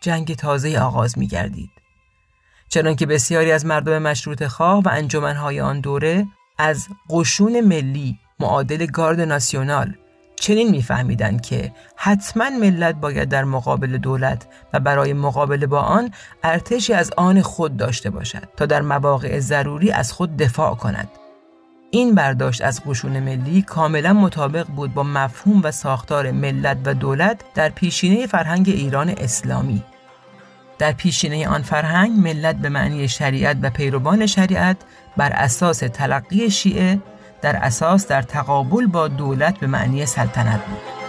جنگ 0.02 0.36
تازه 0.36 0.80
آغاز 0.80 1.18
می 1.18 1.28
گردید. 1.28 1.70
چنانکه 2.70 3.06
بسیاری 3.06 3.52
از 3.52 3.66
مردم 3.66 4.02
مشروط 4.02 4.44
خواه 4.44 4.84
و 4.84 4.90
انجمنهای 4.92 5.62
آن 5.62 5.80
دوره 5.80 6.28
از 6.58 6.88
قشون 7.10 7.62
ملی 7.62 8.20
معادل 8.40 8.86
گارد 8.86 9.22
ناسیونال 9.22 9.94
چنین 10.36 10.72
میفهمیدند 10.72 11.42
که 11.42 11.72
حتما 11.96 12.50
ملت 12.50 12.96
باید 12.96 13.30
در 13.30 13.44
مقابل 13.44 13.98
دولت 13.98 14.48
و 14.74 14.80
برای 14.80 15.14
مقابله 15.14 15.68
با 15.68 15.80
آن 15.80 16.12
ارتشی 16.44 16.94
از 16.94 17.12
آن 17.18 17.42
خود 17.42 17.78
داشته 17.78 18.10
باشد 18.10 18.48
تا 18.58 18.66
در 18.66 18.82
مواقع 18.82 19.40
ضروری 19.40 19.92
از 19.92 20.14
خود 20.14 20.38
دفاع 20.38 20.76
کند. 20.76 21.10
این 21.92 22.16
برداشت 22.16 22.62
از 22.62 22.82
قشون 22.86 23.20
ملی 23.20 23.62
کاملا 23.62 24.14
مطابق 24.14 24.68
بود 24.68 24.94
با 24.94 25.04
مفهوم 25.04 25.62
و 25.64 25.72
ساختار 25.72 26.32
ملت 26.32 26.78
و 26.86 26.94
دولت 26.94 27.42
در 27.56 27.70
پیشینه 27.70 28.28
فرهنگ 28.28 28.70
ایران 28.70 29.10
اسلامی. 29.10 29.84
در 30.80 30.92
پیشینه 30.92 31.48
آن 31.48 31.62
فرهنگ 31.62 32.20
ملت 32.20 32.56
به 32.56 32.70
معنی 32.70 33.08
شریعت 33.08 33.58
و 33.62 33.70
پیروان 33.70 34.26
شریعت 34.26 34.78
بر 35.18 35.32
اساس 35.32 35.78
تلقی 35.80 36.50
شیعه 36.50 37.00
در 37.44 37.56
اساس 37.56 38.08
در 38.08 38.22
تقابل 38.22 38.88
با 38.88 39.08
دولت 39.08 39.60
به 39.60 39.68
معنی 39.68 40.06
سلطنت 40.06 40.66
بود. 40.66 41.03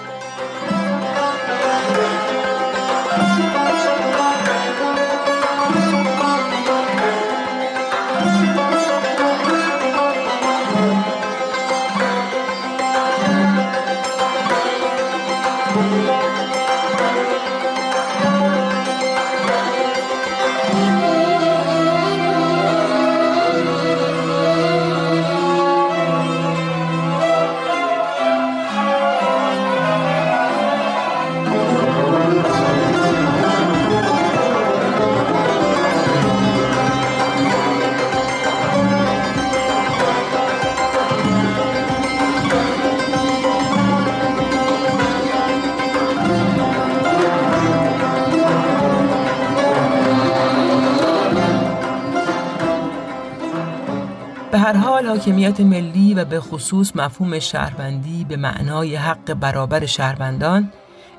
هر 54.58 54.76
حال 54.76 55.06
حاکمیت 55.06 55.60
ملی 55.60 56.14
و 56.14 56.24
به 56.24 56.40
خصوص 56.40 56.96
مفهوم 56.96 57.38
شهروندی 57.38 58.24
به 58.24 58.36
معنای 58.36 58.96
حق 58.96 59.34
برابر 59.34 59.86
شهروندان 59.86 60.72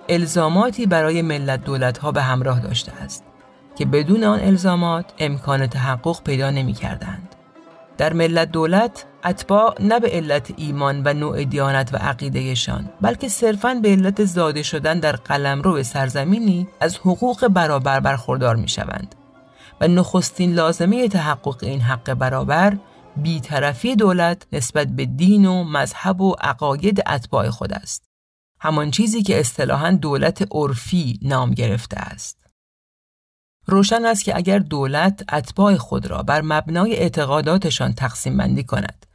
الزاماتی 0.10 0.86
برای 0.86 1.21
ملت 1.21 1.63
دولت 1.63 1.98
ها 1.98 2.12
به 2.12 2.21
همراه 2.21 2.60
داشته 2.60 2.91
است 2.91 3.24
که 3.76 3.86
بدون 3.86 4.24
آن 4.24 4.39
الزامات 4.39 5.06
امکان 5.19 5.67
تحقق 5.67 6.24
پیدا 6.24 6.50
نمی 6.50 6.74
کردند. 6.74 7.36
در 7.98 8.13
ملت 8.13 8.52
دولت 8.52 9.06
اتباع 9.26 9.76
نه 9.80 10.00
به 10.00 10.10
علت 10.10 10.54
ایمان 10.58 11.02
و 11.06 11.13
نوع 11.13 11.43
دیانت 11.43 11.93
و 11.93 11.98
عقیدهشان 11.98 12.89
بلکه 13.02 13.30
صرفاً 13.30 13.74
به 13.74 13.89
علت 13.89 14.26
زاده 14.26 14.63
شدن 14.63 15.00
در 15.00 15.15
قلمرو 15.15 15.84
سرزمینی 15.84 16.67
از 16.80 16.98
حقوق 16.98 17.48
برابر 17.48 18.00
برخوردار 18.00 18.56
می 18.56 18.67
شوند 18.67 19.15
و 19.82 19.88
نخستین 19.88 20.54
لازمه 20.54 21.08
تحقق 21.08 21.58
این 21.62 21.82
حق 21.82 22.13
برابر 22.13 22.78
بیطرفی 23.17 23.95
دولت 23.95 24.47
نسبت 24.51 24.88
به 24.88 25.06
دین 25.06 25.45
و 25.45 25.63
مذهب 25.63 26.21
و 26.21 26.36
عقاید 26.39 27.04
اتباع 27.08 27.49
خود 27.49 27.73
است. 27.73 28.06
همان 28.60 28.91
چیزی 28.91 29.23
که 29.23 29.39
اصطلاحاً 29.39 29.91
دولت 29.91 30.47
عرفی 30.51 31.19
نام 31.21 31.51
گرفته 31.51 31.97
است. 31.97 32.45
روشن 33.67 34.06
است 34.06 34.23
که 34.23 34.38
اگر 34.38 34.60
دولت 34.60 35.34
اتباع 35.34 35.78
خود 35.78 36.08
را 36.08 36.23
بر 36.23 36.41
مبنای 36.41 36.95
اعتقاداتشان 36.95 37.93
تقسیم 37.93 38.38
بندی 38.38 38.63
کند 38.63 39.06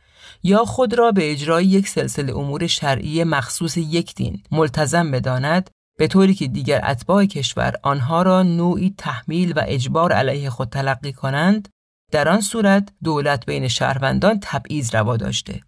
یا 0.42 0.64
خود 0.64 0.94
را 0.94 1.12
به 1.12 1.30
اجرای 1.32 1.66
یک 1.66 1.88
سلسله 1.88 2.36
امور 2.36 2.66
شرعی 2.66 3.24
مخصوص 3.24 3.76
یک 3.76 4.14
دین 4.14 4.42
ملتزم 4.50 5.10
بداند 5.10 5.70
به 5.98 6.06
طوری 6.06 6.34
که 6.34 6.46
دیگر 6.46 6.80
اتباع 6.84 7.24
کشور 7.24 7.74
آنها 7.82 8.22
را 8.22 8.42
نوعی 8.42 8.94
تحمیل 8.98 9.52
و 9.52 9.64
اجبار 9.66 10.12
علیه 10.12 10.50
خود 10.50 10.68
تلقی 10.68 11.12
کنند 11.12 11.68
در 12.10 12.28
آن 12.28 12.40
صورت 12.40 12.88
دولت 13.04 13.46
بین 13.46 13.68
شهروندان 13.68 14.38
تبعیض 14.42 14.94
روا 14.94 15.16
داشته 15.16 15.60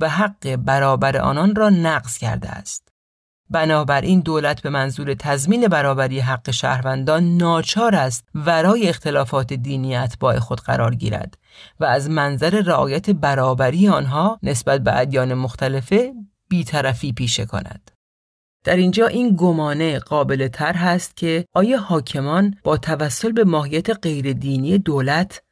و 0.00 0.08
حق 0.08 0.56
برابر 0.56 1.16
آنان 1.16 1.54
را 1.54 1.70
نقض 1.70 2.18
کرده 2.18 2.48
است. 2.48 2.88
بنابراین 3.50 4.20
دولت 4.20 4.62
به 4.62 4.70
منظور 4.70 5.14
تضمین 5.14 5.68
برابری 5.68 6.20
حق 6.20 6.50
شهروندان 6.50 7.36
ناچار 7.36 7.94
است 7.94 8.28
ورای 8.34 8.88
اختلافات 8.88 9.52
دینی 9.52 9.96
اتباع 9.96 10.38
خود 10.38 10.60
قرار 10.60 10.94
گیرد 10.94 11.38
و 11.80 11.84
از 11.84 12.10
منظر 12.10 12.60
رعایت 12.60 13.10
برابری 13.10 13.88
آنها 13.88 14.38
نسبت 14.42 14.80
به 14.80 14.98
ادیان 15.00 15.34
مختلفه 15.34 16.12
بیطرفی 16.48 17.12
پیشه 17.12 17.46
کند. 17.46 17.90
در 18.64 18.76
اینجا 18.76 19.06
این 19.06 19.36
گمانه 19.36 19.98
قابل 19.98 20.48
تر 20.48 20.72
هست 20.72 21.16
که 21.16 21.44
آیا 21.52 21.78
حاکمان 21.78 22.54
با 22.64 22.76
توسل 22.76 23.32
به 23.32 23.44
ماهیت 23.44 23.90
غیر 23.90 24.32
دینی 24.32 24.78
دولت 24.78 25.42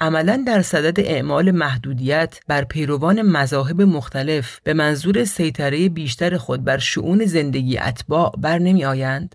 عملا 0.00 0.44
در 0.46 0.62
صدد 0.62 1.00
اعمال 1.00 1.50
محدودیت 1.50 2.40
بر 2.46 2.64
پیروان 2.64 3.22
مذاهب 3.22 3.82
مختلف 3.82 4.60
به 4.64 4.74
منظور 4.74 5.24
سیطره 5.24 5.88
بیشتر 5.88 6.36
خود 6.36 6.64
بر 6.64 6.78
شعون 6.78 7.24
زندگی 7.24 7.78
اتباع 7.78 8.32
بر 8.38 8.58
نمی 8.58 8.84
آیند؟ 8.84 9.34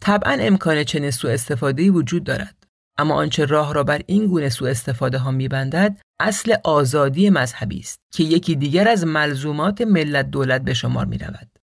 طبعا 0.00 0.36
امکان 0.40 0.84
چنین 0.84 1.10
سوء 1.10 1.32
استفاده 1.32 1.90
وجود 1.90 2.24
دارد 2.24 2.66
اما 2.98 3.14
آنچه 3.14 3.44
راه 3.44 3.74
را 3.74 3.84
بر 3.84 4.02
این 4.06 4.26
گونه 4.26 4.48
سوء 4.48 4.70
استفاده 4.70 5.18
ها 5.18 5.30
می 5.30 5.48
بندد 5.48 5.96
اصل 6.20 6.54
آزادی 6.64 7.30
مذهبی 7.30 7.78
است 7.78 8.00
که 8.12 8.24
یکی 8.24 8.56
دیگر 8.56 8.88
از 8.88 9.06
ملزومات 9.06 9.80
ملت 9.80 10.30
دولت 10.30 10.62
به 10.62 10.74
شمار 10.74 11.06
می 11.06 11.18
رود. 11.18 11.59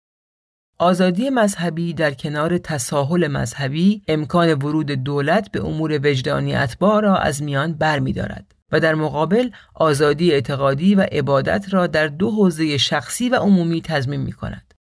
آزادی 0.82 1.30
مذهبی 1.30 1.94
در 1.94 2.14
کنار 2.14 2.58
تساهل 2.58 3.28
مذهبی 3.28 4.02
امکان 4.08 4.54
ورود 4.54 4.92
دولت 4.92 5.52
به 5.52 5.66
امور 5.66 6.00
وجدانی 6.04 6.56
اتباع 6.56 7.02
را 7.02 7.18
از 7.18 7.44
میان 7.44 7.74
برمیدارد 7.74 8.56
و 8.72 8.80
در 8.80 8.96
مقابل 8.96 9.50
آزادی 9.76 10.32
اعتقادی 10.32 10.96
و 10.96 11.02
عبادت 11.12 11.74
را 11.74 11.88
در 11.88 12.08
دو 12.08 12.32
حوزه 12.32 12.78
شخصی 12.78 13.30
و 13.30 13.36
عمومی 13.36 13.82
تضمین 13.82 14.22
می 14.22 14.32
کند. 14.32 14.74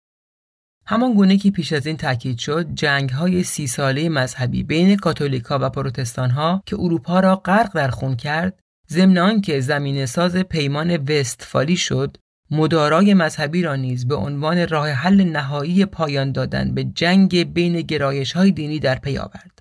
همان 0.86 1.14
گونه 1.14 1.38
که 1.38 1.52
پیش 1.52 1.74
از 1.74 1.88
این 1.88 1.98
تاکید 1.98 2.38
شد 2.38 2.68
جنگ 2.74 3.10
های 3.10 3.44
سی 3.44 3.68
ساله 3.68 4.10
مذهبی 4.10 4.64
بین 4.64 4.96
کاتولیکا 4.96 5.60
و 5.62 5.70
پروتستان 5.70 6.30
ها 6.30 6.64
که 6.66 6.76
اروپا 6.80 7.20
را 7.20 7.36
غرق 7.36 7.74
در 7.76 7.90
خون 7.90 8.16
کرد 8.16 8.60
ضمن 8.90 9.42
که 9.42 9.60
زمین 9.60 10.06
ساز 10.06 10.36
پیمان 10.36 10.98
وستفالی 10.98 11.78
شد 11.78 12.18
مدارای 12.52 13.14
مذهبی 13.14 13.62
را 13.62 13.76
نیز 13.76 14.08
به 14.08 14.16
عنوان 14.16 14.68
راه 14.68 14.90
حل 14.90 15.24
نهایی 15.24 15.86
پایان 15.86 16.32
دادن 16.32 16.74
به 16.74 16.84
جنگ 16.84 17.54
بین 17.54 17.82
گرایش 17.82 18.32
های 18.32 18.52
دینی 18.52 18.80
در 18.80 18.96
پی 18.96 19.18
آورد. 19.18 19.60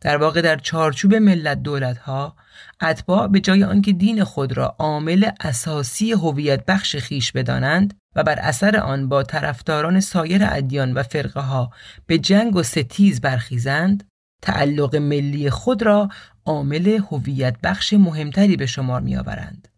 در 0.00 0.16
واقع 0.16 0.40
در 0.40 0.56
چارچوب 0.56 1.14
ملت 1.14 1.62
دولت 1.62 1.98
ها 1.98 2.36
اتباع 2.82 3.28
به 3.28 3.40
جای 3.40 3.64
آنکه 3.64 3.92
دین 3.92 4.24
خود 4.24 4.56
را 4.56 4.76
عامل 4.78 5.30
اساسی 5.40 6.12
هویت 6.12 6.66
بخش 6.66 6.96
خیش 6.96 7.32
بدانند 7.32 7.94
و 8.16 8.22
بر 8.22 8.38
اثر 8.38 8.76
آن 8.76 9.08
با 9.08 9.22
طرفداران 9.22 10.00
سایر 10.00 10.44
ادیان 10.44 10.92
و 10.92 11.02
فرقه 11.02 11.40
ها 11.40 11.70
به 12.06 12.18
جنگ 12.18 12.56
و 12.56 12.62
ستیز 12.62 13.20
برخیزند 13.20 14.08
تعلق 14.42 14.96
ملی 14.96 15.50
خود 15.50 15.82
را 15.82 16.08
عامل 16.44 17.00
هویت 17.10 17.56
بخش 17.62 17.92
مهمتری 17.92 18.56
به 18.56 18.66
شمار 18.66 19.00
می 19.00 19.16
آورند. 19.16 19.68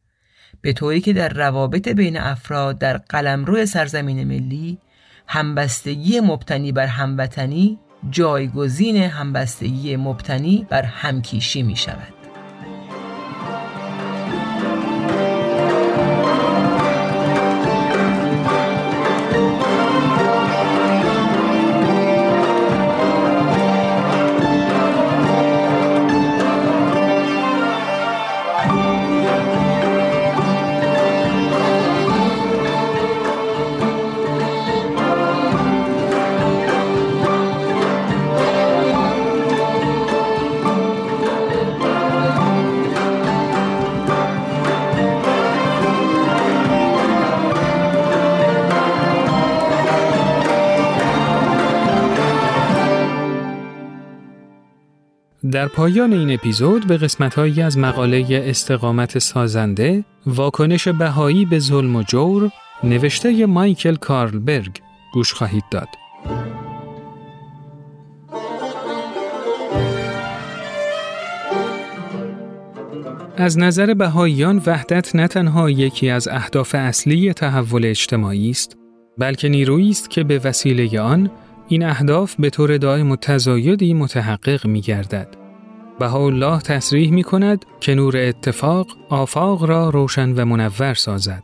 به 0.64 0.72
طوری 0.72 1.00
که 1.00 1.12
در 1.12 1.29
روابط 1.29 1.88
بین 1.88 2.16
افراد 2.16 2.79
در 2.79 2.96
قلمرو 2.96 3.66
سرزمین 3.66 4.24
ملی 4.24 4.79
همبستگی 5.27 6.20
مبتنی 6.20 6.72
بر 6.72 6.87
هموطنی 6.87 7.79
جایگزین 8.11 8.96
همبستگی 8.96 9.96
مبتنی 9.96 10.66
بر 10.70 10.83
همکیشی 10.83 11.62
می 11.62 11.77
شود. 11.77 12.23
پایان 55.76 56.12
این 56.12 56.34
اپیزود 56.34 56.87
به 56.87 56.96
قسمتهایی 56.96 57.62
از 57.62 57.78
مقاله 57.78 58.26
استقامت 58.30 59.18
سازنده 59.18 60.04
واکنش 60.26 60.88
بهایی 60.88 61.44
به 61.44 61.58
ظلم 61.58 61.96
و 61.96 62.02
جور 62.02 62.50
نوشته 62.84 63.46
مایکل 63.46 63.94
کارلبرگ 63.94 64.80
گوش 65.12 65.32
خواهید 65.32 65.64
داد. 65.70 65.88
از 73.37 73.58
نظر 73.58 73.94
بهاییان 73.94 74.62
وحدت 74.66 75.16
نه 75.16 75.28
تنها 75.28 75.70
یکی 75.70 76.10
از 76.10 76.28
اهداف 76.28 76.74
اصلی 76.74 77.32
تحول 77.32 77.84
اجتماعی 77.84 78.50
است 78.50 78.76
بلکه 79.18 79.48
نیرویی 79.48 79.90
است 79.90 80.10
که 80.10 80.24
به 80.24 80.40
وسیله 80.44 81.00
آن 81.00 81.30
این 81.68 81.84
اهداف 81.84 82.34
به 82.38 82.50
طور 82.50 82.76
دائم 82.76 83.10
و 83.10 83.16
تزایدی 83.16 83.94
متحقق 83.94 84.66
می 84.66 84.80
گردد. 84.80 85.43
الله 86.02 86.61
تصریح 86.61 87.11
می 87.11 87.22
کند 87.22 87.64
که 87.80 87.94
نور 87.94 88.16
اتفاق 88.16 88.87
آفاق 89.09 89.64
را 89.64 89.90
روشن 89.90 90.33
و 90.33 90.44
منور 90.44 90.94
سازد. 90.94 91.42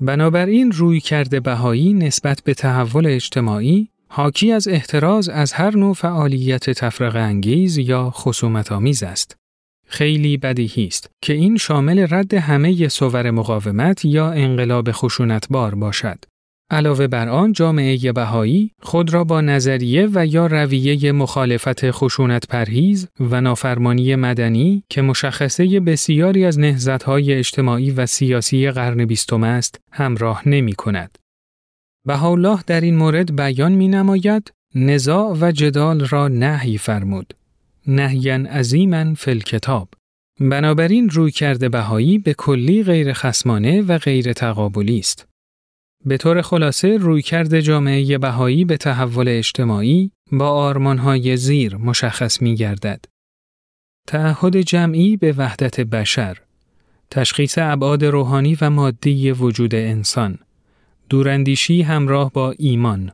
بنابراین 0.00 0.72
روی 0.72 1.00
کرده 1.00 1.40
بهایی 1.40 1.92
نسبت 1.92 2.42
به 2.44 2.54
تحول 2.54 3.06
اجتماعی 3.06 3.88
حاکی 4.08 4.52
از 4.52 4.68
احتراز 4.68 5.28
از 5.28 5.52
هر 5.52 5.76
نوع 5.76 5.94
فعالیت 5.94 6.70
تفرق 6.70 7.16
انگیز 7.16 7.78
یا 7.78 8.10
خصومت 8.10 8.72
آمیز 8.72 9.02
است. 9.02 9.36
خیلی 9.86 10.36
بدیهی 10.36 10.86
است 10.86 11.10
که 11.22 11.32
این 11.32 11.56
شامل 11.56 12.06
رد 12.10 12.34
همه 12.34 12.88
صور 12.88 13.30
مقاومت 13.30 14.04
یا 14.04 14.30
انقلاب 14.30 14.92
خشونتبار 14.92 15.74
باشد. 15.74 16.24
علاوه 16.70 17.06
بر 17.06 17.28
آن 17.28 17.52
جامعه 17.52 18.12
بهایی 18.12 18.70
خود 18.82 19.14
را 19.14 19.24
با 19.24 19.40
نظریه 19.40 20.08
و 20.14 20.26
یا 20.26 20.46
رویه 20.46 21.12
مخالفت 21.12 21.90
خشونت 21.90 22.46
پرهیز 22.46 23.08
و 23.20 23.40
نافرمانی 23.40 24.16
مدنی 24.16 24.84
که 24.88 25.02
مشخصه 25.02 25.80
بسیاری 25.80 26.44
از 26.44 26.58
نهزتهای 26.58 27.34
اجتماعی 27.34 27.90
و 27.90 28.06
سیاسی 28.06 28.70
قرن 28.70 29.04
بیستم 29.04 29.44
است 29.44 29.80
همراه 29.92 30.48
نمی 30.48 30.72
کند. 30.72 31.18
بهاءالله 32.06 32.58
در 32.66 32.80
این 32.80 32.96
مورد 32.96 33.36
بیان 33.36 33.72
می 33.72 33.88
نماید 33.88 34.52
نزاع 34.74 35.36
و 35.40 35.52
جدال 35.52 36.06
را 36.06 36.28
نهی 36.28 36.78
فرمود. 36.78 37.34
نهیا 37.86 38.34
عظیما 38.34 39.14
فی 39.14 39.30
الکتاب. 39.30 39.88
بنابراین 40.40 41.08
روی 41.08 41.30
کرده 41.30 41.68
بهایی 41.68 42.18
به 42.18 42.34
کلی 42.34 42.82
غیر 42.82 43.12
خسمانه 43.12 43.82
و 43.82 43.98
غیر 43.98 44.32
تقابلی 44.32 44.98
است. 44.98 45.33
به 46.06 46.16
طور 46.16 46.42
خلاصه 46.42 46.96
رویکرد 46.96 47.60
جامعه 47.60 48.18
بهایی 48.18 48.64
به 48.64 48.76
تحول 48.76 49.28
اجتماعی 49.28 50.10
با 50.32 50.48
آرمانهای 50.48 51.36
زیر 51.36 51.76
مشخص 51.76 52.42
می 52.42 52.54
گردد. 52.54 53.04
تعهد 54.08 54.56
جمعی 54.56 55.16
به 55.16 55.32
وحدت 55.32 55.80
بشر، 55.80 56.38
تشخیص 57.10 57.58
ابعاد 57.58 58.04
روحانی 58.04 58.56
و 58.60 58.70
مادی 58.70 59.30
وجود 59.30 59.74
انسان، 59.74 60.38
دوراندیشی 61.08 61.82
همراه 61.82 62.32
با 62.32 62.54
ایمان، 62.58 63.12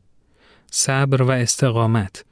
صبر 0.71 1.23
و 1.23 1.31
استقامت، 1.31 2.25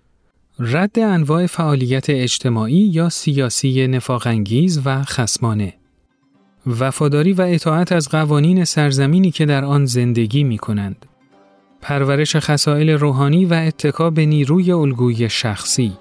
رد 0.58 0.98
انواع 0.98 1.46
فعالیت 1.46 2.10
اجتماعی 2.10 2.90
یا 2.92 3.08
سیاسی 3.08 3.86
نفاقانگیز 3.86 4.80
و 4.84 5.04
خسمانه، 5.04 5.74
وفاداری 6.68 7.32
و 7.32 7.40
اطاعت 7.40 7.92
از 7.92 8.08
قوانین 8.08 8.64
سرزمینی 8.64 9.30
که 9.30 9.46
در 9.46 9.64
آن 9.64 9.86
زندگی 9.86 10.44
می 10.44 10.58
کنند. 10.58 11.06
پرورش 11.80 12.36
خسائل 12.36 12.90
روحانی 12.90 13.44
و 13.44 13.54
اتکا 13.54 14.10
به 14.10 14.26
نیروی 14.26 14.72
الگوی 14.72 15.28
شخصی. 15.28 15.92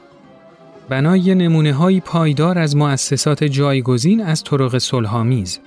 بنای 0.89 1.35
نمونه 1.35 1.73
های 1.73 1.99
پایدار 1.99 2.57
از 2.57 2.75
مؤسسات 2.75 3.43
جایگزین 3.43 4.21
از 4.23 4.43
طرق 4.43 4.77
صلحآمیز. 4.77 5.59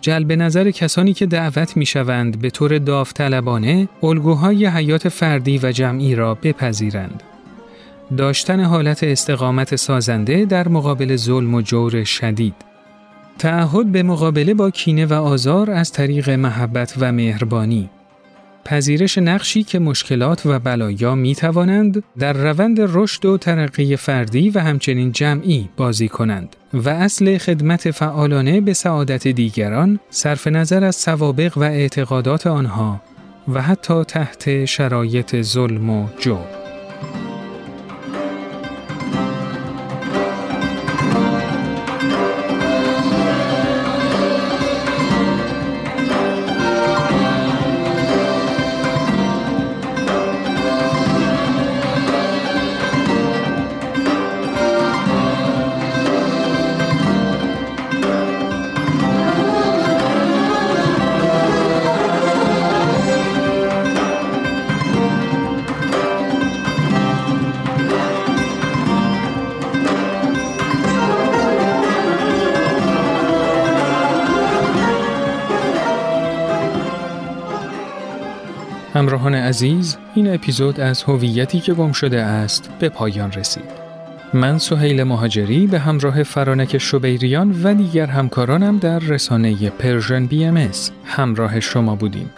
جلب 0.00 0.32
نظر 0.32 0.70
کسانی 0.70 1.12
که 1.12 1.26
دعوت 1.26 1.76
می 1.76 1.86
شوند 1.86 2.38
به 2.38 2.50
طور 2.50 2.78
داوطلبانه 2.78 3.88
الگوهای 4.02 4.66
حیات 4.66 5.08
فردی 5.08 5.60
و 5.62 5.72
جمعی 5.72 6.14
را 6.14 6.34
بپذیرند. 6.34 7.22
داشتن 8.16 8.60
حالت 8.60 9.04
استقامت 9.04 9.76
سازنده 9.76 10.44
در 10.44 10.68
مقابل 10.68 11.16
ظلم 11.16 11.54
و 11.54 11.60
جور 11.60 12.04
شدید. 12.04 12.73
تعهد 13.38 13.92
به 13.92 14.02
مقابله 14.02 14.54
با 14.54 14.70
کینه 14.70 15.06
و 15.06 15.12
آزار 15.12 15.70
از 15.70 15.92
طریق 15.92 16.30
محبت 16.30 16.94
و 17.00 17.12
مهربانی 17.12 17.90
پذیرش 18.64 19.18
نقشی 19.18 19.62
که 19.62 19.78
مشکلات 19.78 20.46
و 20.46 20.58
بلایا 20.58 21.14
می 21.14 21.34
توانند 21.34 22.02
در 22.18 22.32
روند 22.32 22.78
رشد 22.80 23.24
و 23.24 23.38
ترقی 23.38 23.96
فردی 23.96 24.50
و 24.50 24.58
همچنین 24.58 25.12
جمعی 25.12 25.68
بازی 25.76 26.08
کنند 26.08 26.56
و 26.74 26.88
اصل 26.88 27.38
خدمت 27.38 27.90
فعالانه 27.90 28.60
به 28.60 28.72
سعادت 28.72 29.28
دیگران 29.28 30.00
صرف 30.10 30.46
نظر 30.46 30.84
از 30.84 30.96
سوابق 30.96 31.58
و 31.58 31.62
اعتقادات 31.62 32.46
آنها 32.46 33.00
و 33.48 33.62
حتی 33.62 34.04
تحت 34.04 34.64
شرایط 34.64 35.42
ظلم 35.42 35.90
و 35.90 36.08
جور. 36.18 36.63
همراهان 78.94 79.34
عزیز 79.34 79.96
این 80.14 80.34
اپیزود 80.34 80.80
از 80.80 81.02
هویتی 81.02 81.60
که 81.60 81.74
گم 81.74 81.92
شده 81.92 82.22
است 82.22 82.70
به 82.78 82.88
پایان 82.88 83.32
رسید. 83.32 83.84
من 84.34 84.58
سهیل 84.58 85.02
مهاجری 85.02 85.66
به 85.66 85.78
همراه 85.78 86.22
فرانک 86.22 86.78
شبیریان 86.78 87.60
و 87.62 87.74
دیگر 87.74 88.06
همکارانم 88.06 88.78
در 88.78 88.98
رسانه 88.98 89.70
Persian 89.70 90.26
BMS 90.26 90.70
همراه 91.04 91.60
شما 91.60 91.94
بودیم. 91.94 92.30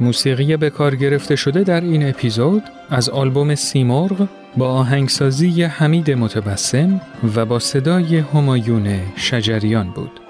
موسیقی 0.00 0.56
به 0.56 0.70
کار 0.70 0.96
گرفته 0.96 1.36
شده 1.36 1.62
در 1.62 1.80
این 1.80 2.08
اپیزود 2.08 2.62
از 2.90 3.08
آلبوم 3.08 3.54
سیمرغ 3.54 4.28
با 4.56 4.68
آهنگسازی 4.68 5.62
حمید 5.62 6.10
متبسم 6.10 7.00
و 7.36 7.46
با 7.46 7.58
صدای 7.58 8.18
همایون 8.18 9.00
شجریان 9.16 9.90
بود. 9.90 10.20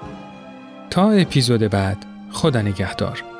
تا 0.89 1.11
اپیزود 1.11 1.61
بعد 1.61 1.97
خدا 2.31 2.61
نگهدار. 2.61 3.34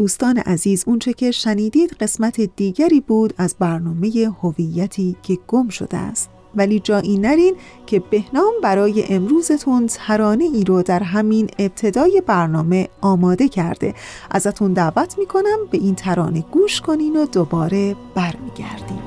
دوستان 0.00 0.38
عزیز 0.38 0.84
اونچه 0.86 1.12
که 1.12 1.30
شنیدید 1.30 1.96
قسمت 2.00 2.40
دیگری 2.40 3.00
بود 3.00 3.34
از 3.38 3.56
برنامه 3.58 4.32
هویتی 4.42 5.16
که 5.22 5.38
گم 5.48 5.68
شده 5.68 5.96
است. 5.96 6.30
ولی 6.54 6.80
جایی 6.80 7.18
نرین 7.18 7.54
که 7.86 8.00
بهنام 8.10 8.52
برای 8.62 9.04
امروزتون 9.14 9.86
ترانه 9.86 10.44
ای 10.44 10.64
رو 10.64 10.82
در 10.82 11.02
همین 11.02 11.50
ابتدای 11.58 12.22
برنامه 12.26 12.88
آماده 13.00 13.48
کرده. 13.48 13.94
ازتون 14.30 14.72
دعوت 14.72 15.18
می‌کنم 15.18 15.58
به 15.70 15.78
این 15.78 15.94
ترانه 15.94 16.40
گوش 16.40 16.80
کنین 16.80 17.16
و 17.16 17.26
دوباره 17.26 17.96
برمیگردیم. 18.14 19.02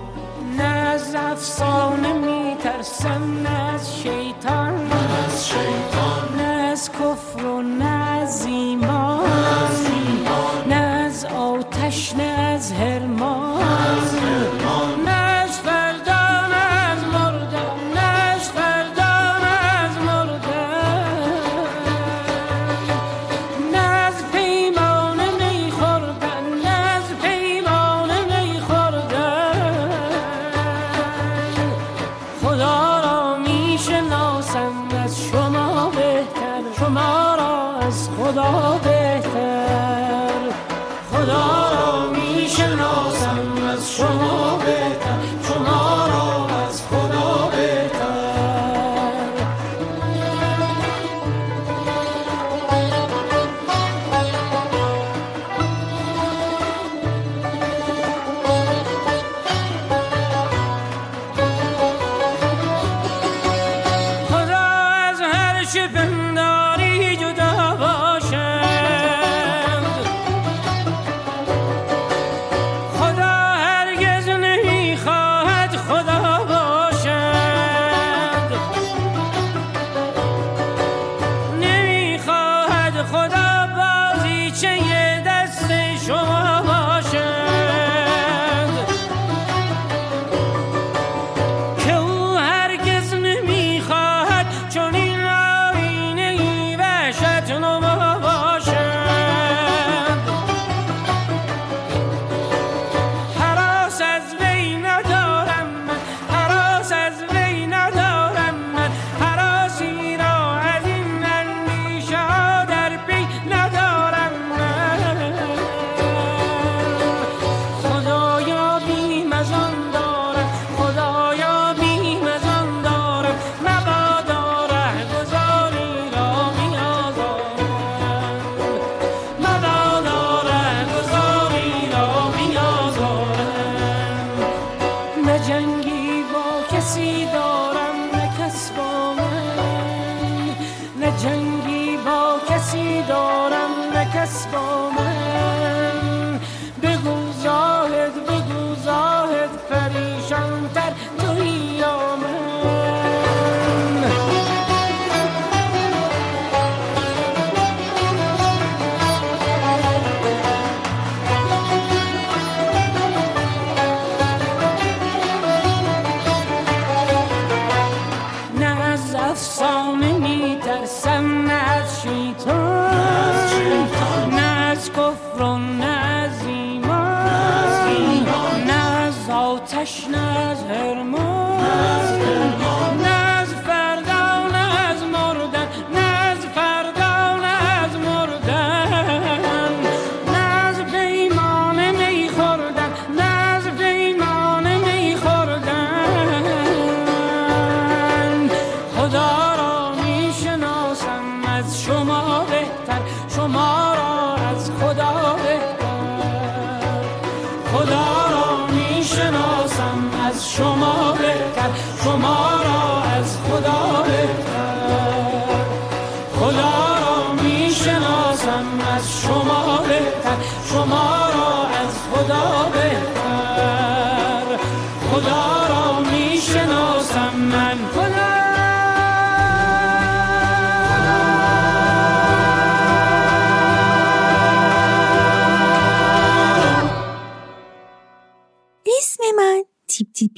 نه 0.58 0.64
از 0.64 1.16
افسانه 1.16 2.14
میترسم 2.14 3.40
نه 3.44 3.74
از 3.74 3.98
شیطان 3.98 4.88
نه 4.88 5.26
از 5.26 5.48
شیطان 5.48 6.38
نه 6.38 6.44
از 6.44 6.92
کفر 6.92 7.46
و 7.46 7.62
نه 7.62 7.86
از 7.86 8.46
ایمان. 8.46 9.13
از 12.64 12.72
هرمان 12.72 13.63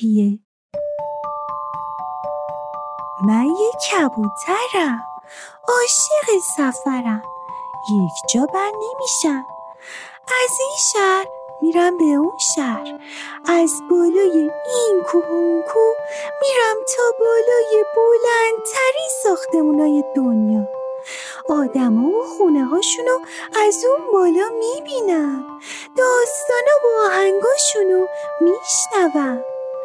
تیپیه 0.06 0.40
من 3.28 3.46
یه 3.46 3.72
کبوترم. 3.92 5.04
عاشق 5.68 6.44
سفرم. 6.58 7.24
یک 7.92 8.34
جا 8.34 8.46
بر 8.54 8.72
نمیشم. 8.72 9.46
از 10.44 10.52
این 10.60 10.76
شهر 10.94 11.26
میرم 11.62 11.98
به 11.98 12.04
اون 12.04 12.38
شهر. 12.56 13.00
از 13.46 13.72
بالای 13.90 14.52
این 14.76 15.04
کوه 15.06 15.30
اون 15.30 15.62
کوه 15.62 15.96
میرم 16.42 16.84
تا 16.98 17.04
بالای 17.20 17.86
بلندتری 17.96 19.08
ساختمونای 19.24 20.04
دنیا. 20.16 20.68
آدما 21.50 22.10
و 22.10 22.24
خونه 22.24 22.66
هاشونو 22.66 23.20
از 23.68 23.86
اون 23.86 24.12
بالا 24.14 24.50
می‌بینم 24.60 25.60
داستانا 25.98 26.76
و 26.84 27.06
آهنگاشونو 27.06 28.06
میشنوم 28.42 29.55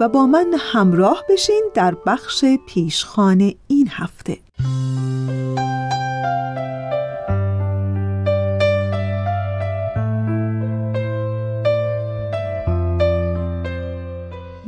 و 0.00 0.08
با 0.08 0.26
من 0.26 0.54
همراه 0.58 1.22
بشین 1.28 1.70
در 1.74 1.96
بخش 2.06 2.44
پیشخان 2.66 3.52
این 3.68 3.88
هفته. 3.90 4.38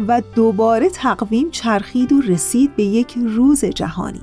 و 0.08 0.22
دوباره 0.34 0.90
تقویم 0.90 1.50
چرخید 1.50 2.12
و 2.12 2.20
رسید 2.20 2.76
به 2.76 2.82
یک 2.82 3.14
روز 3.26 3.64
جهانی. 3.64 4.22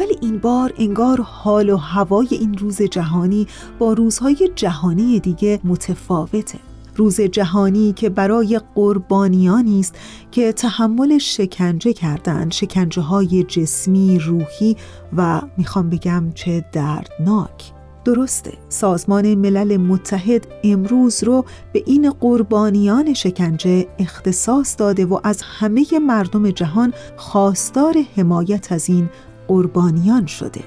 ولی 0.00 0.18
این 0.22 0.38
بار 0.38 0.72
انگار 0.78 1.20
حال 1.20 1.70
و 1.70 1.76
هوای 1.76 2.28
این 2.30 2.58
روز 2.58 2.82
جهانی 2.82 3.46
با 3.78 3.92
روزهای 3.92 4.50
جهانی 4.54 5.20
دیگه 5.20 5.60
متفاوته. 5.64 6.58
روز 6.96 7.20
جهانی 7.20 7.92
که 7.92 8.08
برای 8.08 8.60
قربانیانی 8.74 9.80
است 9.80 9.94
که 10.30 10.52
تحمل 10.52 11.18
شکنجه 11.18 11.92
کردند. 11.92 12.52
شکنجه 12.52 13.02
های 13.02 13.42
جسمی 13.42 14.18
روحی 14.18 14.76
و 15.16 15.42
می‌خوام 15.56 15.90
بگم 15.90 16.32
چه 16.34 16.64
دردناک. 16.72 17.72
درسته 18.04 18.52
سازمان 18.68 19.34
ملل 19.34 19.76
متحد 19.76 20.46
امروز 20.64 21.24
رو 21.24 21.44
به 21.72 21.82
این 21.86 22.10
قربانیان 22.10 23.14
شکنجه 23.14 23.86
اختصاص 23.98 24.76
داده 24.78 25.06
و 25.06 25.20
از 25.24 25.42
همه 25.42 25.86
مردم 26.06 26.50
جهان 26.50 26.92
خواستار 27.16 27.94
حمایت 28.16 28.72
از 28.72 28.88
این 28.88 29.08
قربانیان 29.48 30.26
شده. 30.26 30.60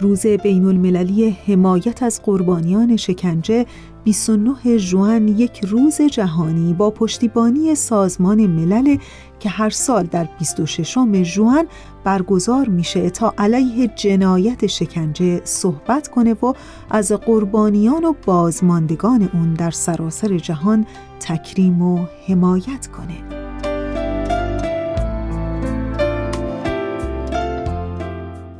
روز 0.00 0.26
بین 0.26 0.64
المللی 0.64 1.30
حمایت 1.30 2.02
از 2.02 2.22
قربانیان 2.22 2.96
شکنجه 2.96 3.66
29 4.04 4.76
ژوئن 4.78 5.28
یک 5.28 5.64
روز 5.64 6.02
جهانی 6.02 6.74
با 6.74 6.90
پشتیبانی 6.90 7.74
سازمان 7.74 8.46
ملل 8.46 8.96
که 9.40 9.48
هر 9.48 9.70
سال 9.70 10.06
در 10.06 10.28
26 10.38 10.98
ژوئن 11.22 11.64
برگزار 12.04 12.68
میشه 12.68 13.10
تا 13.10 13.34
علیه 13.38 13.88
جنایت 13.88 14.66
شکنجه 14.66 15.40
صحبت 15.44 16.08
کنه 16.08 16.32
و 16.32 16.54
از 16.90 17.12
قربانیان 17.12 18.04
و 18.04 18.14
بازماندگان 18.26 19.30
اون 19.32 19.54
در 19.54 19.70
سراسر 19.70 20.38
جهان 20.38 20.86
تکریم 21.20 21.82
و 21.82 22.06
حمایت 22.26 22.86
کنه. 22.86 23.39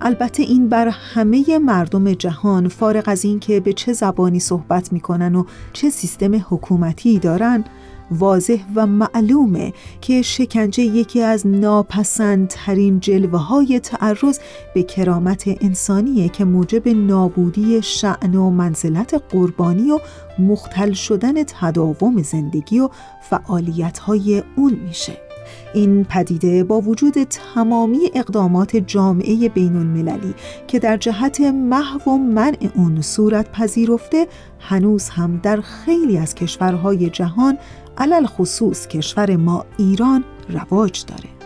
البته 0.01 0.43
این 0.43 0.69
بر 0.69 0.89
همه 0.89 1.59
مردم 1.59 2.13
جهان 2.13 2.69
فارغ 2.69 3.05
از 3.07 3.25
اینکه 3.25 3.61
به 3.61 3.73
چه 3.73 3.93
زبانی 3.93 4.41
صحبت 4.41 4.93
می‌کنن 4.93 5.35
و 5.35 5.45
چه 5.73 5.91
سیستم 5.91 6.35
حکومتی 6.35 7.19
دارن 7.19 7.65
واضح 8.11 8.59
و 8.75 8.87
معلومه 8.87 9.73
که 10.01 10.23
شکنجه 10.23 10.83
یکی 10.83 11.23
از 11.23 11.47
ناپسندترین 11.47 13.01
جلوه 13.01 13.39
های 13.39 13.81
تعرض 13.81 14.39
به 14.75 14.83
کرامت 14.83 15.45
انسانیه 15.47 16.29
که 16.29 16.45
موجب 16.45 16.89
نابودی 16.89 17.83
شعن 17.83 18.35
و 18.35 18.51
منزلت 18.51 19.23
قربانی 19.31 19.91
و 19.91 19.99
مختل 20.39 20.93
شدن 20.93 21.43
تداوم 21.43 22.23
زندگی 22.23 22.81
و 22.81 22.89
فعالیت 23.23 23.99
های 23.99 24.43
اون 24.57 24.75
میشه. 24.75 25.30
این 25.75 26.05
پدیده 26.05 26.65
با 26.65 26.81
وجود 26.81 27.15
تمامی 27.23 28.11
اقدامات 28.15 28.77
جامعه 28.77 29.49
بین 29.49 29.77
المللی 29.77 30.35
که 30.67 30.79
در 30.79 30.97
جهت 30.97 31.41
محو 31.41 32.11
و 32.11 32.17
منع 32.17 32.71
اون 32.75 33.03
صورت 33.03 33.53
پذیرفته 33.53 34.27
هنوز 34.59 35.09
هم 35.09 35.41
در 35.43 35.61
خیلی 35.61 36.19
از 36.19 36.35
کشورهای 36.35 37.11
جهان 37.11 37.59
علل 37.99 38.27
خصوص 38.27 38.89
کشور 38.89 39.37
ما 39.37 39.65
ایران 39.79 40.25
رواج 40.49 41.05
داره. 41.07 41.40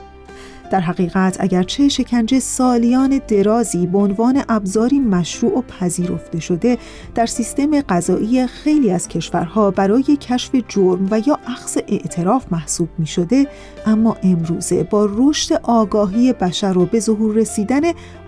در 0.71 0.81
حقیقت 0.81 1.37
اگرچه 1.41 1.89
شکنجه 1.89 2.41
سالیان 2.41 3.21
درازی 3.29 3.87
به 3.87 3.99
عنوان 3.99 4.43
ابزاری 4.49 5.01
مشروع 5.01 5.59
و 5.59 5.63
پذیرفته 5.63 6.41
شده 6.41 6.79
در 7.15 7.27
سیستم 7.27 7.81
قضایی 7.81 8.47
خیلی 8.47 8.91
از 8.91 9.09
کشورها 9.09 9.71
برای 9.71 10.03
کشف 10.03 10.51
جرم 10.69 11.09
و 11.11 11.21
یا 11.27 11.39
اخذ 11.47 11.79
اعتراف 11.89 12.47
محسوب 12.51 12.89
می 12.99 13.07
شده 13.07 13.47
اما 13.87 14.17
امروزه 14.23 14.83
با 14.83 15.09
رشد 15.13 15.61
آگاهی 15.63 16.33
بشر 16.33 16.79
و 16.79 16.87
به 16.87 17.01
ظهور 17.01 17.35
رسیدن 17.35 17.81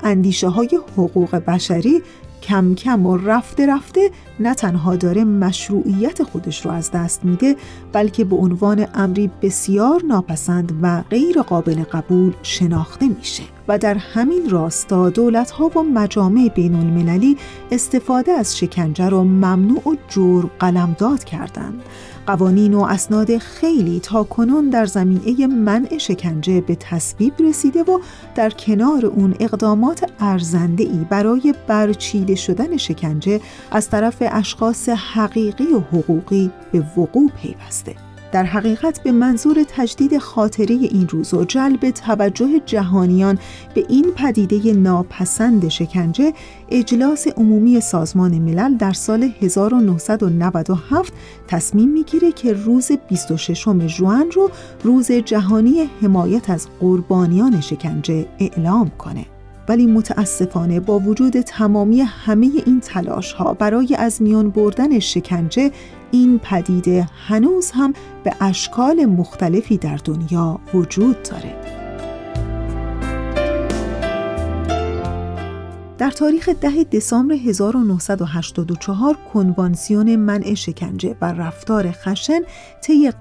اندیشه 0.02 0.48
های 0.48 0.80
حقوق 0.96 1.36
بشری 1.36 2.02
کم 2.42 2.74
کم 2.74 3.06
و 3.06 3.16
رفته 3.16 3.66
رفته 3.66 4.10
نه 4.40 4.54
تنها 4.54 4.96
داره 4.96 5.24
مشروعیت 5.24 6.22
خودش 6.22 6.66
رو 6.66 6.72
از 6.72 6.90
دست 6.90 7.24
میده 7.24 7.56
بلکه 7.92 8.24
به 8.24 8.36
عنوان 8.36 8.86
امری 8.94 9.30
بسیار 9.42 10.02
ناپسند 10.02 10.72
و 10.82 11.02
غیر 11.02 11.42
قابل 11.42 11.84
قبول 11.84 12.32
شناخته 12.42 13.08
میشه. 13.08 13.55
و 13.68 13.78
در 13.78 13.94
همین 13.94 14.50
راستا 14.50 15.10
دولت 15.10 15.50
ها 15.50 15.68
و 15.68 15.82
مجامع 15.82 16.48
بین 16.54 16.74
المللی 16.74 17.36
استفاده 17.70 18.32
از 18.32 18.58
شکنجه 18.58 19.08
را 19.08 19.24
ممنوع 19.24 19.82
و 19.86 19.96
جرم 20.08 20.50
قلمداد 20.58 21.24
کردند 21.24 21.82
قوانین 22.26 22.74
و 22.74 22.80
اسناد 22.80 23.38
خیلی 23.38 24.00
تا 24.00 24.24
کنون 24.24 24.70
در 24.70 24.86
زمینه 24.86 25.46
منع 25.46 25.98
شکنجه 25.98 26.60
به 26.60 26.76
تصویب 26.80 27.32
رسیده 27.40 27.82
و 27.82 27.98
در 28.34 28.50
کنار 28.50 29.06
اون 29.06 29.34
اقدامات 29.40 30.10
ارزنده 30.20 30.84
ای 30.84 31.06
برای 31.10 31.54
برچیده 31.66 32.34
شدن 32.34 32.76
شکنجه 32.76 33.40
از 33.70 33.90
طرف 33.90 34.16
اشخاص 34.20 34.88
حقیقی 34.88 35.66
و 35.66 35.80
حقوقی 35.80 36.50
به 36.72 36.84
وقوع 36.96 37.30
پیوسته. 37.42 37.94
در 38.36 38.44
حقیقت 38.44 39.02
به 39.02 39.12
منظور 39.12 39.64
تجدید 39.68 40.18
خاطره 40.18 40.74
این 40.74 41.08
روز 41.08 41.34
و 41.34 41.44
جلب 41.44 41.90
توجه 41.90 42.60
جهانیان 42.66 43.38
به 43.74 43.84
این 43.88 44.04
پدیده 44.16 44.72
ناپسند 44.72 45.68
شکنجه 45.68 46.32
اجلاس 46.70 47.26
عمومی 47.26 47.80
سازمان 47.80 48.38
ملل 48.38 48.76
در 48.76 48.92
سال 48.92 49.32
1997 49.42 51.12
تصمیم 51.48 51.88
می‌گیره 51.88 52.32
که 52.32 52.52
روز 52.52 52.92
26 53.08 53.68
ژوئن 53.86 54.30
رو 54.30 54.50
روز 54.84 55.12
جهانی 55.12 55.90
حمایت 56.02 56.50
از 56.50 56.68
قربانیان 56.80 57.60
شکنجه 57.60 58.26
اعلام 58.38 58.90
کنه. 58.98 59.26
ولی 59.68 59.86
متاسفانه 59.86 60.80
با 60.80 60.98
وجود 60.98 61.40
تمامی 61.40 62.00
همه 62.00 62.50
این 62.66 62.80
تلاش 62.80 63.32
ها 63.32 63.54
برای 63.54 63.94
از 63.98 64.22
میان 64.22 64.50
بردن 64.50 64.98
شکنجه 64.98 65.70
این 66.16 66.38
پدیده 66.38 67.08
هنوز 67.26 67.70
هم 67.70 67.92
به 68.24 68.32
اشکال 68.40 69.04
مختلفی 69.04 69.76
در 69.76 69.96
دنیا 69.96 70.60
وجود 70.74 71.22
داره. 71.22 71.85
در 75.98 76.10
تاریخ 76.10 76.48
ده 76.48 76.84
دسامبر 76.84 77.34
1984 77.34 79.16
کنوانسیون 79.32 80.16
منع 80.16 80.54
شکنجه 80.54 81.16
و 81.20 81.32
رفتار 81.32 81.90
خشن 81.90 82.40
طی 82.80 83.12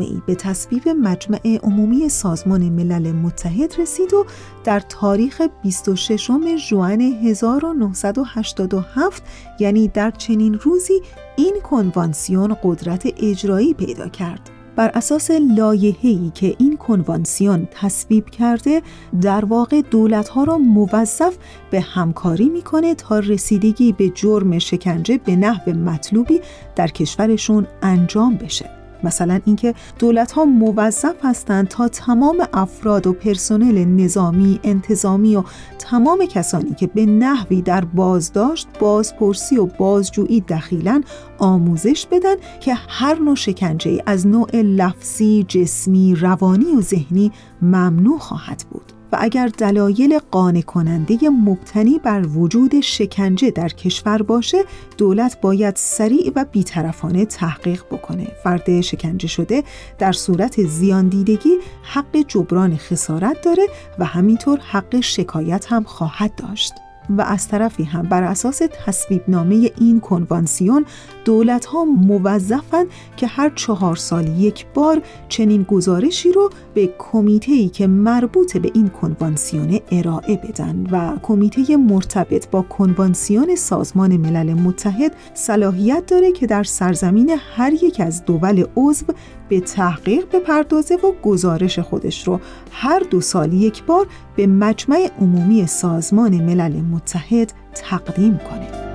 ای 0.00 0.22
به 0.26 0.34
تصویب 0.34 0.88
مجمع 0.88 1.58
عمومی 1.62 2.08
سازمان 2.08 2.68
ملل 2.68 3.12
متحد 3.12 3.80
رسید 3.80 4.14
و 4.14 4.26
در 4.64 4.80
تاریخ 4.80 5.42
26 5.62 6.30
ژوئن 6.56 7.00
1987 7.00 9.22
یعنی 9.58 9.88
در 9.88 10.10
چنین 10.10 10.54
روزی 10.54 11.00
این 11.36 11.54
کنوانسیون 11.62 12.56
قدرت 12.62 13.08
اجرایی 13.22 13.74
پیدا 13.74 14.08
کرد. 14.08 14.57
بر 14.78 14.90
اساس 14.94 15.30
لایحه‌ای 15.30 16.30
که 16.34 16.56
این 16.58 16.76
کنوانسیون 16.76 17.68
تصویب 17.70 18.30
کرده 18.30 18.82
در 19.20 19.44
واقع 19.44 19.82
دولت‌ها 19.90 20.44
را 20.44 20.58
موظف 20.58 21.36
به 21.70 21.80
همکاری 21.80 22.48
می‌کنه 22.48 22.94
تا 22.94 23.18
رسیدگی 23.18 23.92
به 23.92 24.08
جرم 24.08 24.58
شکنجه 24.58 25.18
به 25.24 25.36
نحو 25.36 25.70
مطلوبی 25.70 26.40
در 26.76 26.88
کشورشون 26.88 27.66
انجام 27.82 28.34
بشه. 28.34 28.77
مثلا 29.04 29.40
اینکه 29.44 29.74
دولت 29.98 30.32
ها 30.32 30.44
موظف 30.44 31.14
هستند 31.22 31.68
تا 31.68 31.88
تمام 31.88 32.46
افراد 32.52 33.06
و 33.06 33.12
پرسنل 33.12 33.84
نظامی، 33.84 34.60
انتظامی 34.64 35.36
و 35.36 35.42
تمام 35.78 36.26
کسانی 36.26 36.74
که 36.74 36.86
به 36.86 37.06
نحوی 37.06 37.62
در 37.62 37.84
بازداشت، 37.84 38.68
بازپرسی 38.80 39.58
و 39.58 39.66
بازجویی 39.66 40.40
دخیلن 40.40 41.04
آموزش 41.38 42.06
بدن 42.10 42.34
که 42.60 42.74
هر 42.88 43.18
نوع 43.18 43.34
شکنجه 43.34 44.02
از 44.06 44.26
نوع 44.26 44.56
لفظی، 44.56 45.44
جسمی، 45.48 46.14
روانی 46.14 46.74
و 46.74 46.80
ذهنی 46.80 47.32
ممنوع 47.62 48.18
خواهد 48.18 48.64
بود. 48.70 48.97
و 49.12 49.16
اگر 49.20 49.46
دلایل 49.46 50.18
قانع 50.30 50.60
کننده 50.60 51.18
مبتنی 51.28 51.98
بر 51.98 52.26
وجود 52.26 52.80
شکنجه 52.80 53.50
در 53.50 53.68
کشور 53.68 54.22
باشه 54.22 54.64
دولت 54.98 55.40
باید 55.40 55.76
سریع 55.76 56.32
و 56.36 56.44
بیطرفانه 56.52 57.24
تحقیق 57.24 57.84
بکنه. 57.84 58.26
فرد 58.44 58.80
شکنجه 58.80 59.28
شده 59.28 59.62
در 59.98 60.12
صورت 60.12 60.62
زیان 60.62 61.08
دیدگی 61.08 61.58
حق 61.82 62.16
جبران 62.28 62.76
خسارت 62.76 63.42
داره 63.42 63.66
و 63.98 64.04
همینطور 64.04 64.58
حق 64.58 65.00
شکایت 65.00 65.72
هم 65.72 65.82
خواهد 65.82 66.34
داشت. 66.34 66.72
و 67.10 67.22
از 67.22 67.48
طرفی 67.48 67.84
هم 67.84 68.02
بر 68.02 68.22
اساس 68.22 68.62
تصویب 68.86 69.22
نامه 69.28 69.70
این 69.80 70.00
کنوانسیون 70.00 70.84
دولت 71.24 71.64
ها 71.64 71.84
موظفن 71.84 72.84
که 73.16 73.26
هر 73.26 73.50
چهار 73.54 73.96
سال 73.96 74.28
یک 74.28 74.66
بار 74.74 75.02
چنین 75.28 75.62
گزارشی 75.62 76.32
رو 76.32 76.50
به 76.74 76.94
کمیته 76.98 77.52
ای 77.52 77.68
که 77.68 77.86
مربوط 77.86 78.56
به 78.56 78.70
این 78.74 78.88
کنوانسیون 78.88 79.80
ارائه 79.92 80.36
بدن 80.36 80.86
و 80.92 81.16
کمیته 81.22 81.76
مرتبط 81.76 82.50
با 82.50 82.62
کنوانسیون 82.62 83.56
سازمان 83.56 84.16
ملل 84.16 84.54
متحد 84.54 85.12
صلاحیت 85.34 86.06
داره 86.06 86.32
که 86.32 86.46
در 86.46 86.62
سرزمین 86.62 87.36
هر 87.56 87.72
یک 87.72 88.00
از 88.00 88.24
دول 88.24 88.64
عضو 88.76 89.04
به 89.48 89.60
تحقیق 89.60 90.24
بپردازه 90.32 90.94
و 90.94 91.12
گزارش 91.22 91.78
خودش 91.78 92.28
رو 92.28 92.40
هر 92.72 93.02
دو 93.10 93.20
سال 93.20 93.52
یک 93.52 93.84
بار 93.84 94.06
به 94.36 94.46
مجمع 94.46 95.10
عمومی 95.20 95.66
سازمان 95.66 96.34
ملل 96.34 96.80
متحد 96.80 97.52
تقدیم 97.74 98.38
کنه. 98.38 98.88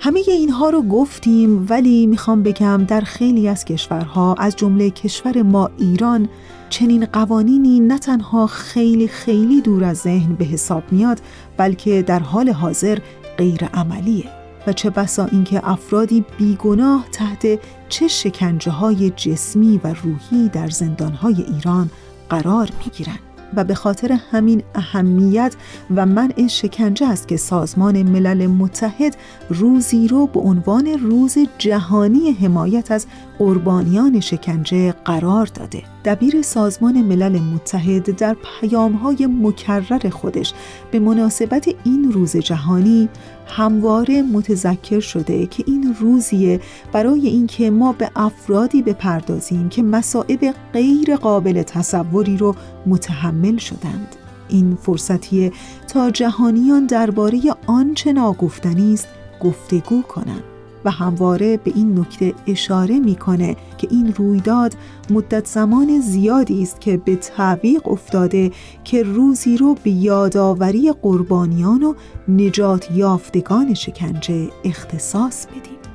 همه 0.00 0.22
اینها 0.28 0.70
رو 0.70 0.82
گفتیم 0.82 1.66
ولی 1.68 2.06
می‌خوام 2.06 2.42
بگم 2.42 2.84
در 2.88 3.00
خیلی 3.00 3.48
از 3.48 3.64
کشورها 3.64 4.34
از 4.38 4.56
جمله 4.56 4.90
کشور 4.90 5.42
ما 5.42 5.70
ایران 5.78 6.28
چنین 6.70 7.06
قوانینی 7.06 7.80
نه 7.80 7.98
تنها 7.98 8.46
خیلی 8.46 9.08
خیلی 9.08 9.60
دور 9.60 9.84
از 9.84 9.98
ذهن 9.98 10.34
به 10.34 10.44
حساب 10.44 10.82
میاد 10.90 11.20
بلکه 11.56 12.02
در 12.02 12.18
حال 12.18 12.48
حاضر 12.48 12.98
غیر 13.38 13.64
عملیه 13.64 14.37
و 14.66 14.72
چه 14.72 14.90
بسا 14.90 15.24
اینکه 15.24 15.70
افرادی 15.70 16.24
بیگناه 16.38 17.04
تحت 17.12 17.46
چه 17.88 18.08
شکنجه 18.08 18.70
های 18.70 19.10
جسمی 19.10 19.80
و 19.84 19.94
روحی 20.02 20.48
در 20.48 20.68
زندانهای 20.68 21.42
ایران 21.42 21.90
قرار 22.30 22.68
می‌گیرند. 22.84 23.18
و 23.56 23.64
به 23.64 23.74
خاطر 23.74 24.18
همین 24.30 24.62
اهمیت 24.74 25.56
و 25.96 26.06
منع 26.06 26.46
شکنجه 26.46 27.08
است 27.08 27.28
که 27.28 27.36
سازمان 27.36 28.02
ملل 28.02 28.46
متحد 28.46 29.16
روزی 29.50 30.08
رو 30.08 30.26
به 30.26 30.40
عنوان 30.40 30.86
روز 30.86 31.38
جهانی 31.58 32.32
حمایت 32.32 32.90
از 32.90 33.06
قربانیان 33.38 34.20
شکنجه 34.20 34.92
قرار 34.92 35.46
داده 35.46 35.82
دبیر 36.08 36.42
سازمان 36.42 37.02
ملل 37.02 37.38
متحد 37.38 38.16
در 38.16 38.36
پیامهای 38.60 39.26
مکرر 39.26 40.10
خودش 40.10 40.54
به 40.90 40.98
مناسبت 40.98 41.68
این 41.84 42.12
روز 42.12 42.36
جهانی 42.36 43.08
همواره 43.46 44.22
متذکر 44.22 45.00
شده 45.00 45.46
که 45.46 45.64
این 45.66 45.96
روزیه 46.00 46.60
برای 46.92 47.26
اینکه 47.28 47.70
ما 47.70 47.92
به 47.92 48.10
افرادی 48.16 48.82
بپردازیم 48.82 49.68
که 49.68 49.82
مسائب 49.82 50.54
غیر 50.72 51.16
قابل 51.16 51.62
تصوری 51.62 52.36
رو 52.36 52.54
متحمل 52.86 53.56
شدند. 53.56 54.16
این 54.48 54.78
فرصتیه 54.82 55.52
تا 55.88 56.10
جهانیان 56.10 56.86
درباره 56.86 57.40
آنچه 57.66 58.12
ناگفتنی 58.12 58.94
است 58.94 59.08
گفتگو 59.40 60.02
کنند. 60.02 60.57
و 60.88 60.90
همواره 60.90 61.56
به 61.56 61.72
این 61.74 61.98
نکته 61.98 62.34
اشاره 62.46 62.98
می‌کنه 62.98 63.56
که 63.78 63.88
این 63.90 64.14
رویداد 64.14 64.74
مدت 65.10 65.46
زمان 65.46 66.00
زیادی 66.00 66.62
است 66.62 66.80
که 66.80 66.96
به 66.96 67.16
تعویق 67.16 67.88
افتاده 67.88 68.50
که 68.84 69.02
روزی 69.02 69.56
رو 69.56 69.74
به 69.84 69.90
یادآوری 69.90 70.92
قربانیان 71.02 71.82
و 71.82 71.94
نجات 72.28 72.90
یافتگان 72.90 73.74
شکنجه 73.74 74.48
اختصاص 74.64 75.46
بدیم. 75.46 75.87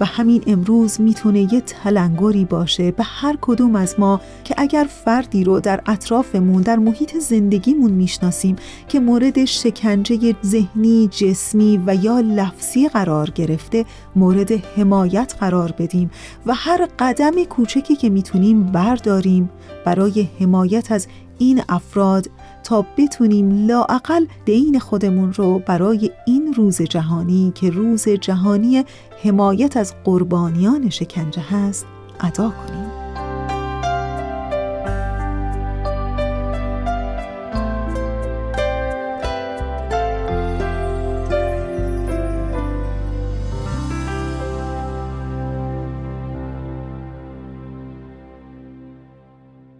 و 0.00 0.04
همین 0.04 0.42
امروز 0.46 1.00
می‌تونه 1.00 1.54
یه 1.54 1.60
تلنگری 1.60 2.44
باشه 2.44 2.90
به 2.90 3.02
هر 3.02 3.38
کدوم 3.40 3.76
از 3.76 3.94
ما 3.98 4.20
که 4.44 4.54
اگر 4.58 4.86
فردی 5.04 5.44
رو 5.44 5.60
در 5.60 5.80
اطرافمون 5.86 6.62
در 6.62 6.76
محیط 6.76 7.16
زندگیمون 7.18 7.90
می‌شناسیم 7.90 8.56
که 8.88 9.00
مورد 9.00 9.44
شکنجه 9.44 10.34
ذهنی، 10.44 11.08
جسمی 11.08 11.80
و 11.86 11.94
یا 11.94 12.20
لفظی 12.20 12.88
قرار 12.88 13.30
گرفته 13.30 13.84
مورد 14.16 14.52
حمایت 14.52 15.34
قرار 15.40 15.72
بدیم 15.78 16.10
و 16.46 16.54
هر 16.54 16.88
قدم 16.98 17.44
کوچکی 17.44 17.96
که 17.96 18.08
می‌تونیم 18.08 18.62
برداریم 18.62 19.50
برای 19.84 20.28
حمایت 20.40 20.92
از 20.92 21.06
این 21.38 21.62
افراد 21.68 22.30
تا 22.66 22.86
بتونیم 22.96 23.66
لاعقل 23.66 24.26
دین 24.44 24.78
خودمون 24.78 25.32
رو 25.32 25.58
برای 25.58 26.10
این 26.26 26.54
روز 26.54 26.82
جهانی 26.82 27.52
که 27.54 27.70
روز 27.70 28.08
جهانی 28.08 28.84
حمایت 29.22 29.76
از 29.76 29.94
قربانیان 30.04 30.90
شکنجه 30.90 31.42
هست 31.50 31.86
ادا 32.20 32.50
کنیم. 32.50 32.95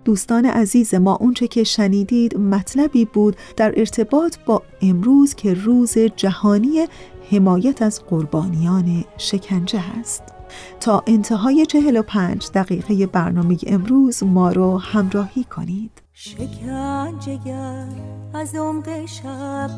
دوستان 0.07 0.47
عزیز 0.47 0.95
ما 0.95 1.17
اونچه 1.17 1.49
که 1.49 1.65
شنیدید 1.65 2.37
مطلبی 2.37 3.05
بود 3.05 3.37
در 3.57 3.75
ارتباط 3.77 4.37
با 4.47 4.63
امروز 4.83 5.35
که 5.35 5.55
روز 5.55 5.99
جهانی 5.99 6.87
حمایت 7.31 7.83
از 7.83 8.03
قربانیان 8.05 9.05
شکنجه 9.19 9.79
هست. 9.79 10.23
تا 10.81 11.03
انتهای 11.07 11.67
45 11.67 12.51
دقیقه 12.55 13.07
برنامه 13.07 13.57
امروز 13.67 14.23
ما 14.23 14.53
رو 14.53 14.79
همراهی 14.79 15.45
کنید. 15.45 15.91
شکنجهگر 16.13 17.87
از 18.35 18.55
عمق 18.55 19.07
شب 19.07 19.71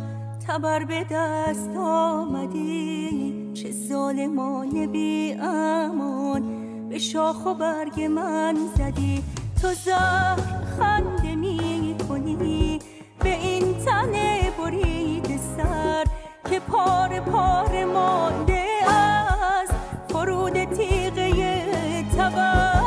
تبر 0.49 0.85
به 0.85 1.07
دست 1.11 1.71
آمدی 1.77 3.35
چه 3.55 3.71
ظالمانه 3.89 4.87
بی 4.87 5.37
امان 5.41 6.43
به 6.89 6.99
شاخ 6.99 7.47
و 7.47 7.55
برگ 7.55 8.03
من 8.03 8.57
زدی. 8.77 9.23
تو 9.63 9.75
زهر 9.75 10.65
خنده 10.79 11.35
می 11.35 11.97
کنی 12.09 12.79
به 13.19 13.35
این 13.35 13.75
تنه 13.85 14.51
برید 14.59 15.41
سر 15.57 16.05
که 16.51 16.61
پار 16.61 17.21
پار 17.21 17.85
مانده 17.85 18.67
از 18.89 19.69
فرود 20.09 20.65
تیغه 20.65 22.03
تبر. 22.03 22.79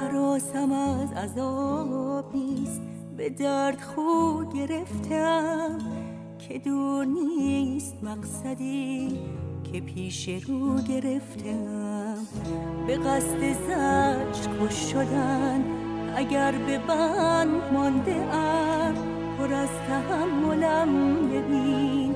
حراسم 0.00 0.72
از 0.72 1.12
عذاب 1.12 2.36
نیست 2.36 2.80
به 3.16 3.30
درد 3.30 3.80
خو 3.80 4.44
گرفتم 4.44 5.78
که 6.38 6.58
دور 6.58 7.04
نیست 7.04 7.94
مقصدی 8.02 9.18
که 9.72 9.80
پیش 9.80 10.28
رو 10.28 10.80
گرفتم. 10.80 11.97
به 12.86 12.96
قصد 12.96 13.52
زجر 13.52 14.66
کش 14.66 14.92
شدن. 14.92 15.64
اگر 16.16 16.52
به 16.52 16.78
بند 16.78 17.72
مانده 17.72 18.14
ام 18.34 18.94
پر 19.38 19.54
از 19.54 19.68
تحملم 19.88 21.14
ببین 21.28 22.12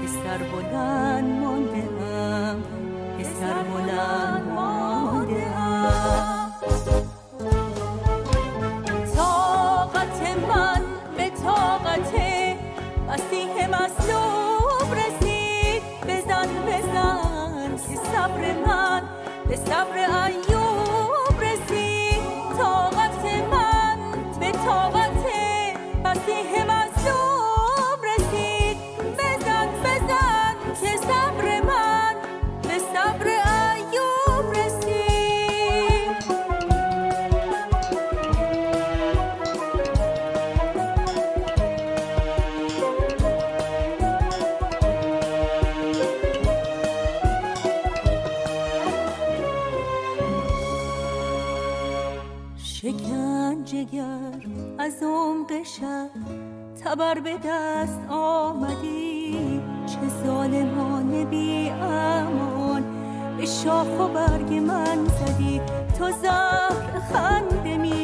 که 0.00 0.08
سر 0.08 0.38
بلند 0.38 1.40
مانده 1.40 2.04
ام 2.04 2.62
که 3.18 3.24
سر 3.24 3.62
بلند 3.62 4.49
تبر 56.84 57.20
به 57.20 57.38
دست 57.44 58.00
آمدی 58.10 59.60
چه 59.86 60.24
ظالمانه 60.26 61.24
بی 61.24 61.70
امان. 61.70 62.84
به 63.36 63.46
شاخ 63.46 64.00
و 64.00 64.08
برگ 64.08 64.54
من 64.54 65.04
زدی 65.04 65.60
تو 65.98 66.10
زهر 66.10 67.00
خنده 67.12 67.78
می 67.78 67.99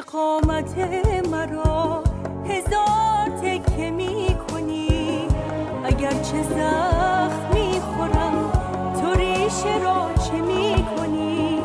قامت 0.00 0.78
مرا 1.30 2.02
هزار 2.48 3.28
تکه 3.42 3.90
می 3.90 4.36
کنی 4.48 4.90
چه 6.22 6.42
زخم 6.42 7.50
می 7.54 7.80
خورم 7.80 8.52
تو 9.00 9.14
ریشه 9.14 9.78
را 9.82 10.10
چه 10.14 10.40
می 10.40 10.84
کنی 10.96 11.58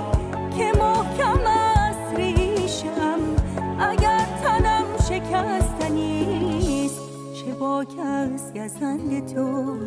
که 0.58 0.72
محکم 0.80 1.40
است 1.48 2.16
ریشم 2.16 3.20
اگر 3.80 4.26
تنم 4.44 4.86
شکستنیست 5.10 7.02
چه 7.34 7.54
با 7.54 7.86
کس 7.86 8.54
گزند 8.54 9.34
تو 9.34 9.78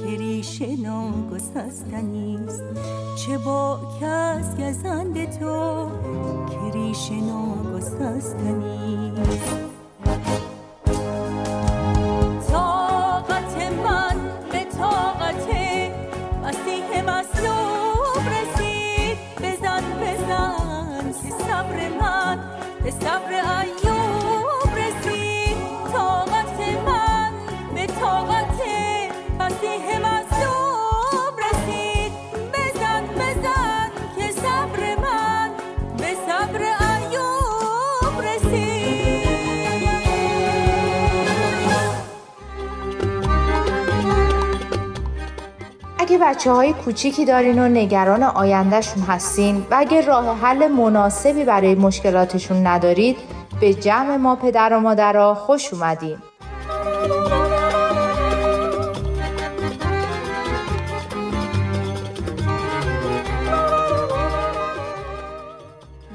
که 0.00 0.16
ریشه 0.18 0.76
ناگسستنیست 0.82 2.64
چه 3.16 3.38
با 3.38 3.80
کس 4.00 4.56
گزند 4.56 5.38
تو 5.38 5.86
که 6.90 6.96
ریشه 6.96 7.14
ناگسستنیست 7.14 8.50
بچه 46.40 46.52
های 46.52 46.72
کوچیکی 46.72 47.24
دارین 47.24 47.58
و 47.58 47.68
نگران 47.68 48.22
آیندهشون 48.22 49.02
هستین 49.02 49.66
و 49.70 49.76
اگه 49.78 50.00
راه 50.00 50.38
حل 50.38 50.68
مناسبی 50.68 51.44
برای 51.44 51.74
مشکلاتشون 51.74 52.66
ندارید 52.66 53.16
به 53.60 53.74
جمع 53.74 54.16
ما 54.16 54.36
پدر 54.36 54.72
و 54.72 54.80
مادرها 54.80 55.34
خوش 55.34 55.72
اومدین. 55.72 56.16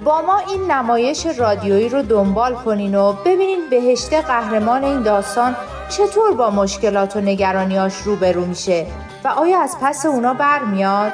با 0.06 0.22
ما 0.22 0.38
این 0.38 0.72
نمایش 0.72 1.26
رادیویی 1.26 1.90
رو 1.90 2.02
دنبال 2.02 2.56
کنین 2.56 2.96
و 2.96 3.14
ببینین 3.14 3.70
بهشت 3.70 4.14
قهرمان 4.14 4.84
این 4.84 5.02
داستان 5.02 5.56
چطور 5.90 6.32
با 6.32 6.50
مشکلات 6.50 7.16
و 7.16 7.22
نگرانیاش 7.22 7.98
روبرو 7.98 8.46
میشه 8.46 8.86
و 9.26 9.28
آیا 9.28 9.62
از 9.62 9.78
پس 9.82 10.06
اونا 10.06 10.34
برمیاد؟ 10.34 11.14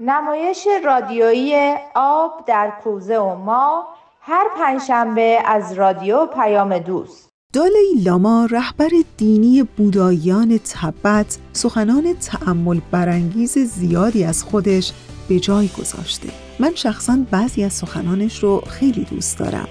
نمایش 0.00 0.66
رادیویی 0.84 1.74
آب 1.94 2.44
در 2.46 2.72
کوزه 2.84 3.18
و 3.18 3.34
ما 3.34 3.88
هر 4.20 4.44
پنجشنبه 4.58 5.38
از 5.44 5.72
رادیو 5.72 6.26
پیام 6.26 6.78
دوست. 6.78 7.28
دالای 7.52 7.94
لاما 8.04 8.48
رهبر 8.50 8.90
دینی 9.16 9.62
بودایان 9.62 10.58
تبت 10.58 11.38
سخنان 11.52 12.14
تعمل 12.14 12.80
برانگیز 12.90 13.58
زیادی 13.58 14.24
از 14.24 14.44
خودش 14.44 14.92
به 15.28 15.40
جای 15.40 15.68
گذاشته. 15.78 16.28
من 16.58 16.74
شخصا 16.74 17.18
بعضی 17.30 17.64
از 17.64 17.72
سخنانش 17.72 18.42
رو 18.42 18.60
خیلی 18.60 19.04
دوست 19.04 19.38
دارم. 19.38 19.68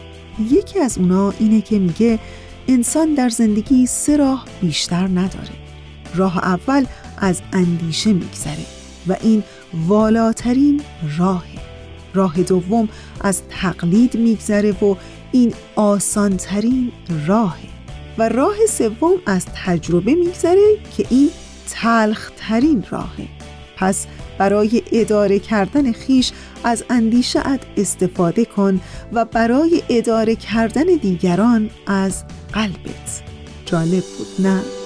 یکی 0.51 0.79
از 0.79 0.97
اونا 0.97 1.33
اینه 1.39 1.61
که 1.61 1.79
میگه 1.79 2.19
انسان 2.67 3.13
در 3.13 3.29
زندگی 3.29 3.85
سه 3.85 4.17
راه 4.17 4.45
بیشتر 4.61 5.07
نداره. 5.07 5.53
راه 6.15 6.37
اول 6.37 6.85
از 7.17 7.41
اندیشه 7.53 8.13
میگذره 8.13 8.65
و 9.07 9.15
این 9.21 9.43
والاترین 9.87 10.81
راهه. 11.17 11.59
راه 12.13 12.43
دوم 12.43 12.89
از 13.21 13.41
تقلید 13.49 14.15
میگذره 14.15 14.71
و 14.71 14.95
این 15.31 15.53
آسانترین 15.75 16.91
راهه. 17.27 17.67
و 18.17 18.29
راه 18.29 18.55
سوم 18.69 19.15
از 19.25 19.45
تجربه 19.65 20.15
میگذره 20.15 20.77
که 20.97 21.05
این 21.09 21.29
تلخترین 21.71 22.83
راهه. 22.89 23.27
پس 23.77 24.07
برای 24.43 24.83
اداره 24.91 25.39
کردن 25.39 25.91
خیش 25.91 26.31
از 26.63 26.83
اندیشه 26.89 27.39
استفاده 27.77 28.45
کن 28.45 28.81
و 29.13 29.25
برای 29.25 29.83
اداره 29.89 30.35
کردن 30.35 30.83
دیگران 30.83 31.69
از 31.87 32.23
قلبت 32.53 33.23
جالب 33.65 34.03
بود 34.03 34.47
نه؟ 34.47 34.82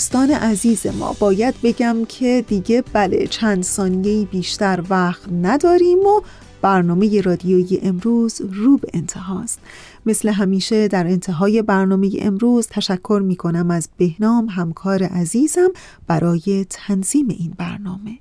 دوستان 0.00 0.30
عزیز 0.30 0.86
ما 0.86 1.16
باید 1.18 1.54
بگم 1.62 1.96
که 2.08 2.44
دیگه 2.48 2.84
بله 2.92 3.26
چند 3.26 3.62
ثانیه 3.62 4.24
بیشتر 4.24 4.82
وقت 4.90 5.22
نداریم 5.42 5.98
و 5.98 6.20
برنامه 6.62 7.20
رادیویی 7.20 7.80
امروز 7.82 8.40
رو 8.52 8.76
به 8.76 8.88
انتهاست. 8.94 9.58
مثل 10.06 10.28
همیشه 10.28 10.88
در 10.88 11.06
انتهای 11.06 11.62
برنامه 11.62 12.10
امروز 12.20 12.68
تشکر 12.70 13.22
می 13.24 13.36
کنم 13.36 13.70
از 13.70 13.88
بهنام 13.96 14.46
همکار 14.48 15.02
عزیزم 15.02 15.68
برای 16.06 16.66
تنظیم 16.70 17.28
این 17.28 17.54
برنامه. 17.58 18.18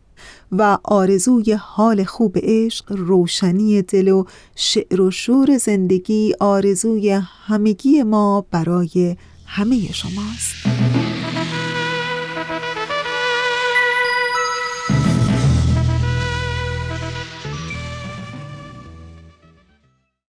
و 0.52 0.78
آرزوی 0.84 1.54
حال 1.54 2.04
خوب 2.04 2.38
عشق 2.44 2.86
روشنی 2.92 3.82
دل 3.82 4.08
و 4.08 4.24
شعر 4.56 5.02
و 5.02 5.12
شور 5.12 5.58
زندگی 5.58 6.34
آرزوی 6.40 7.10
همگی 7.48 8.04
ما 8.04 8.46
برای 8.52 9.16
همه 9.46 9.92
شماست. 9.92 10.99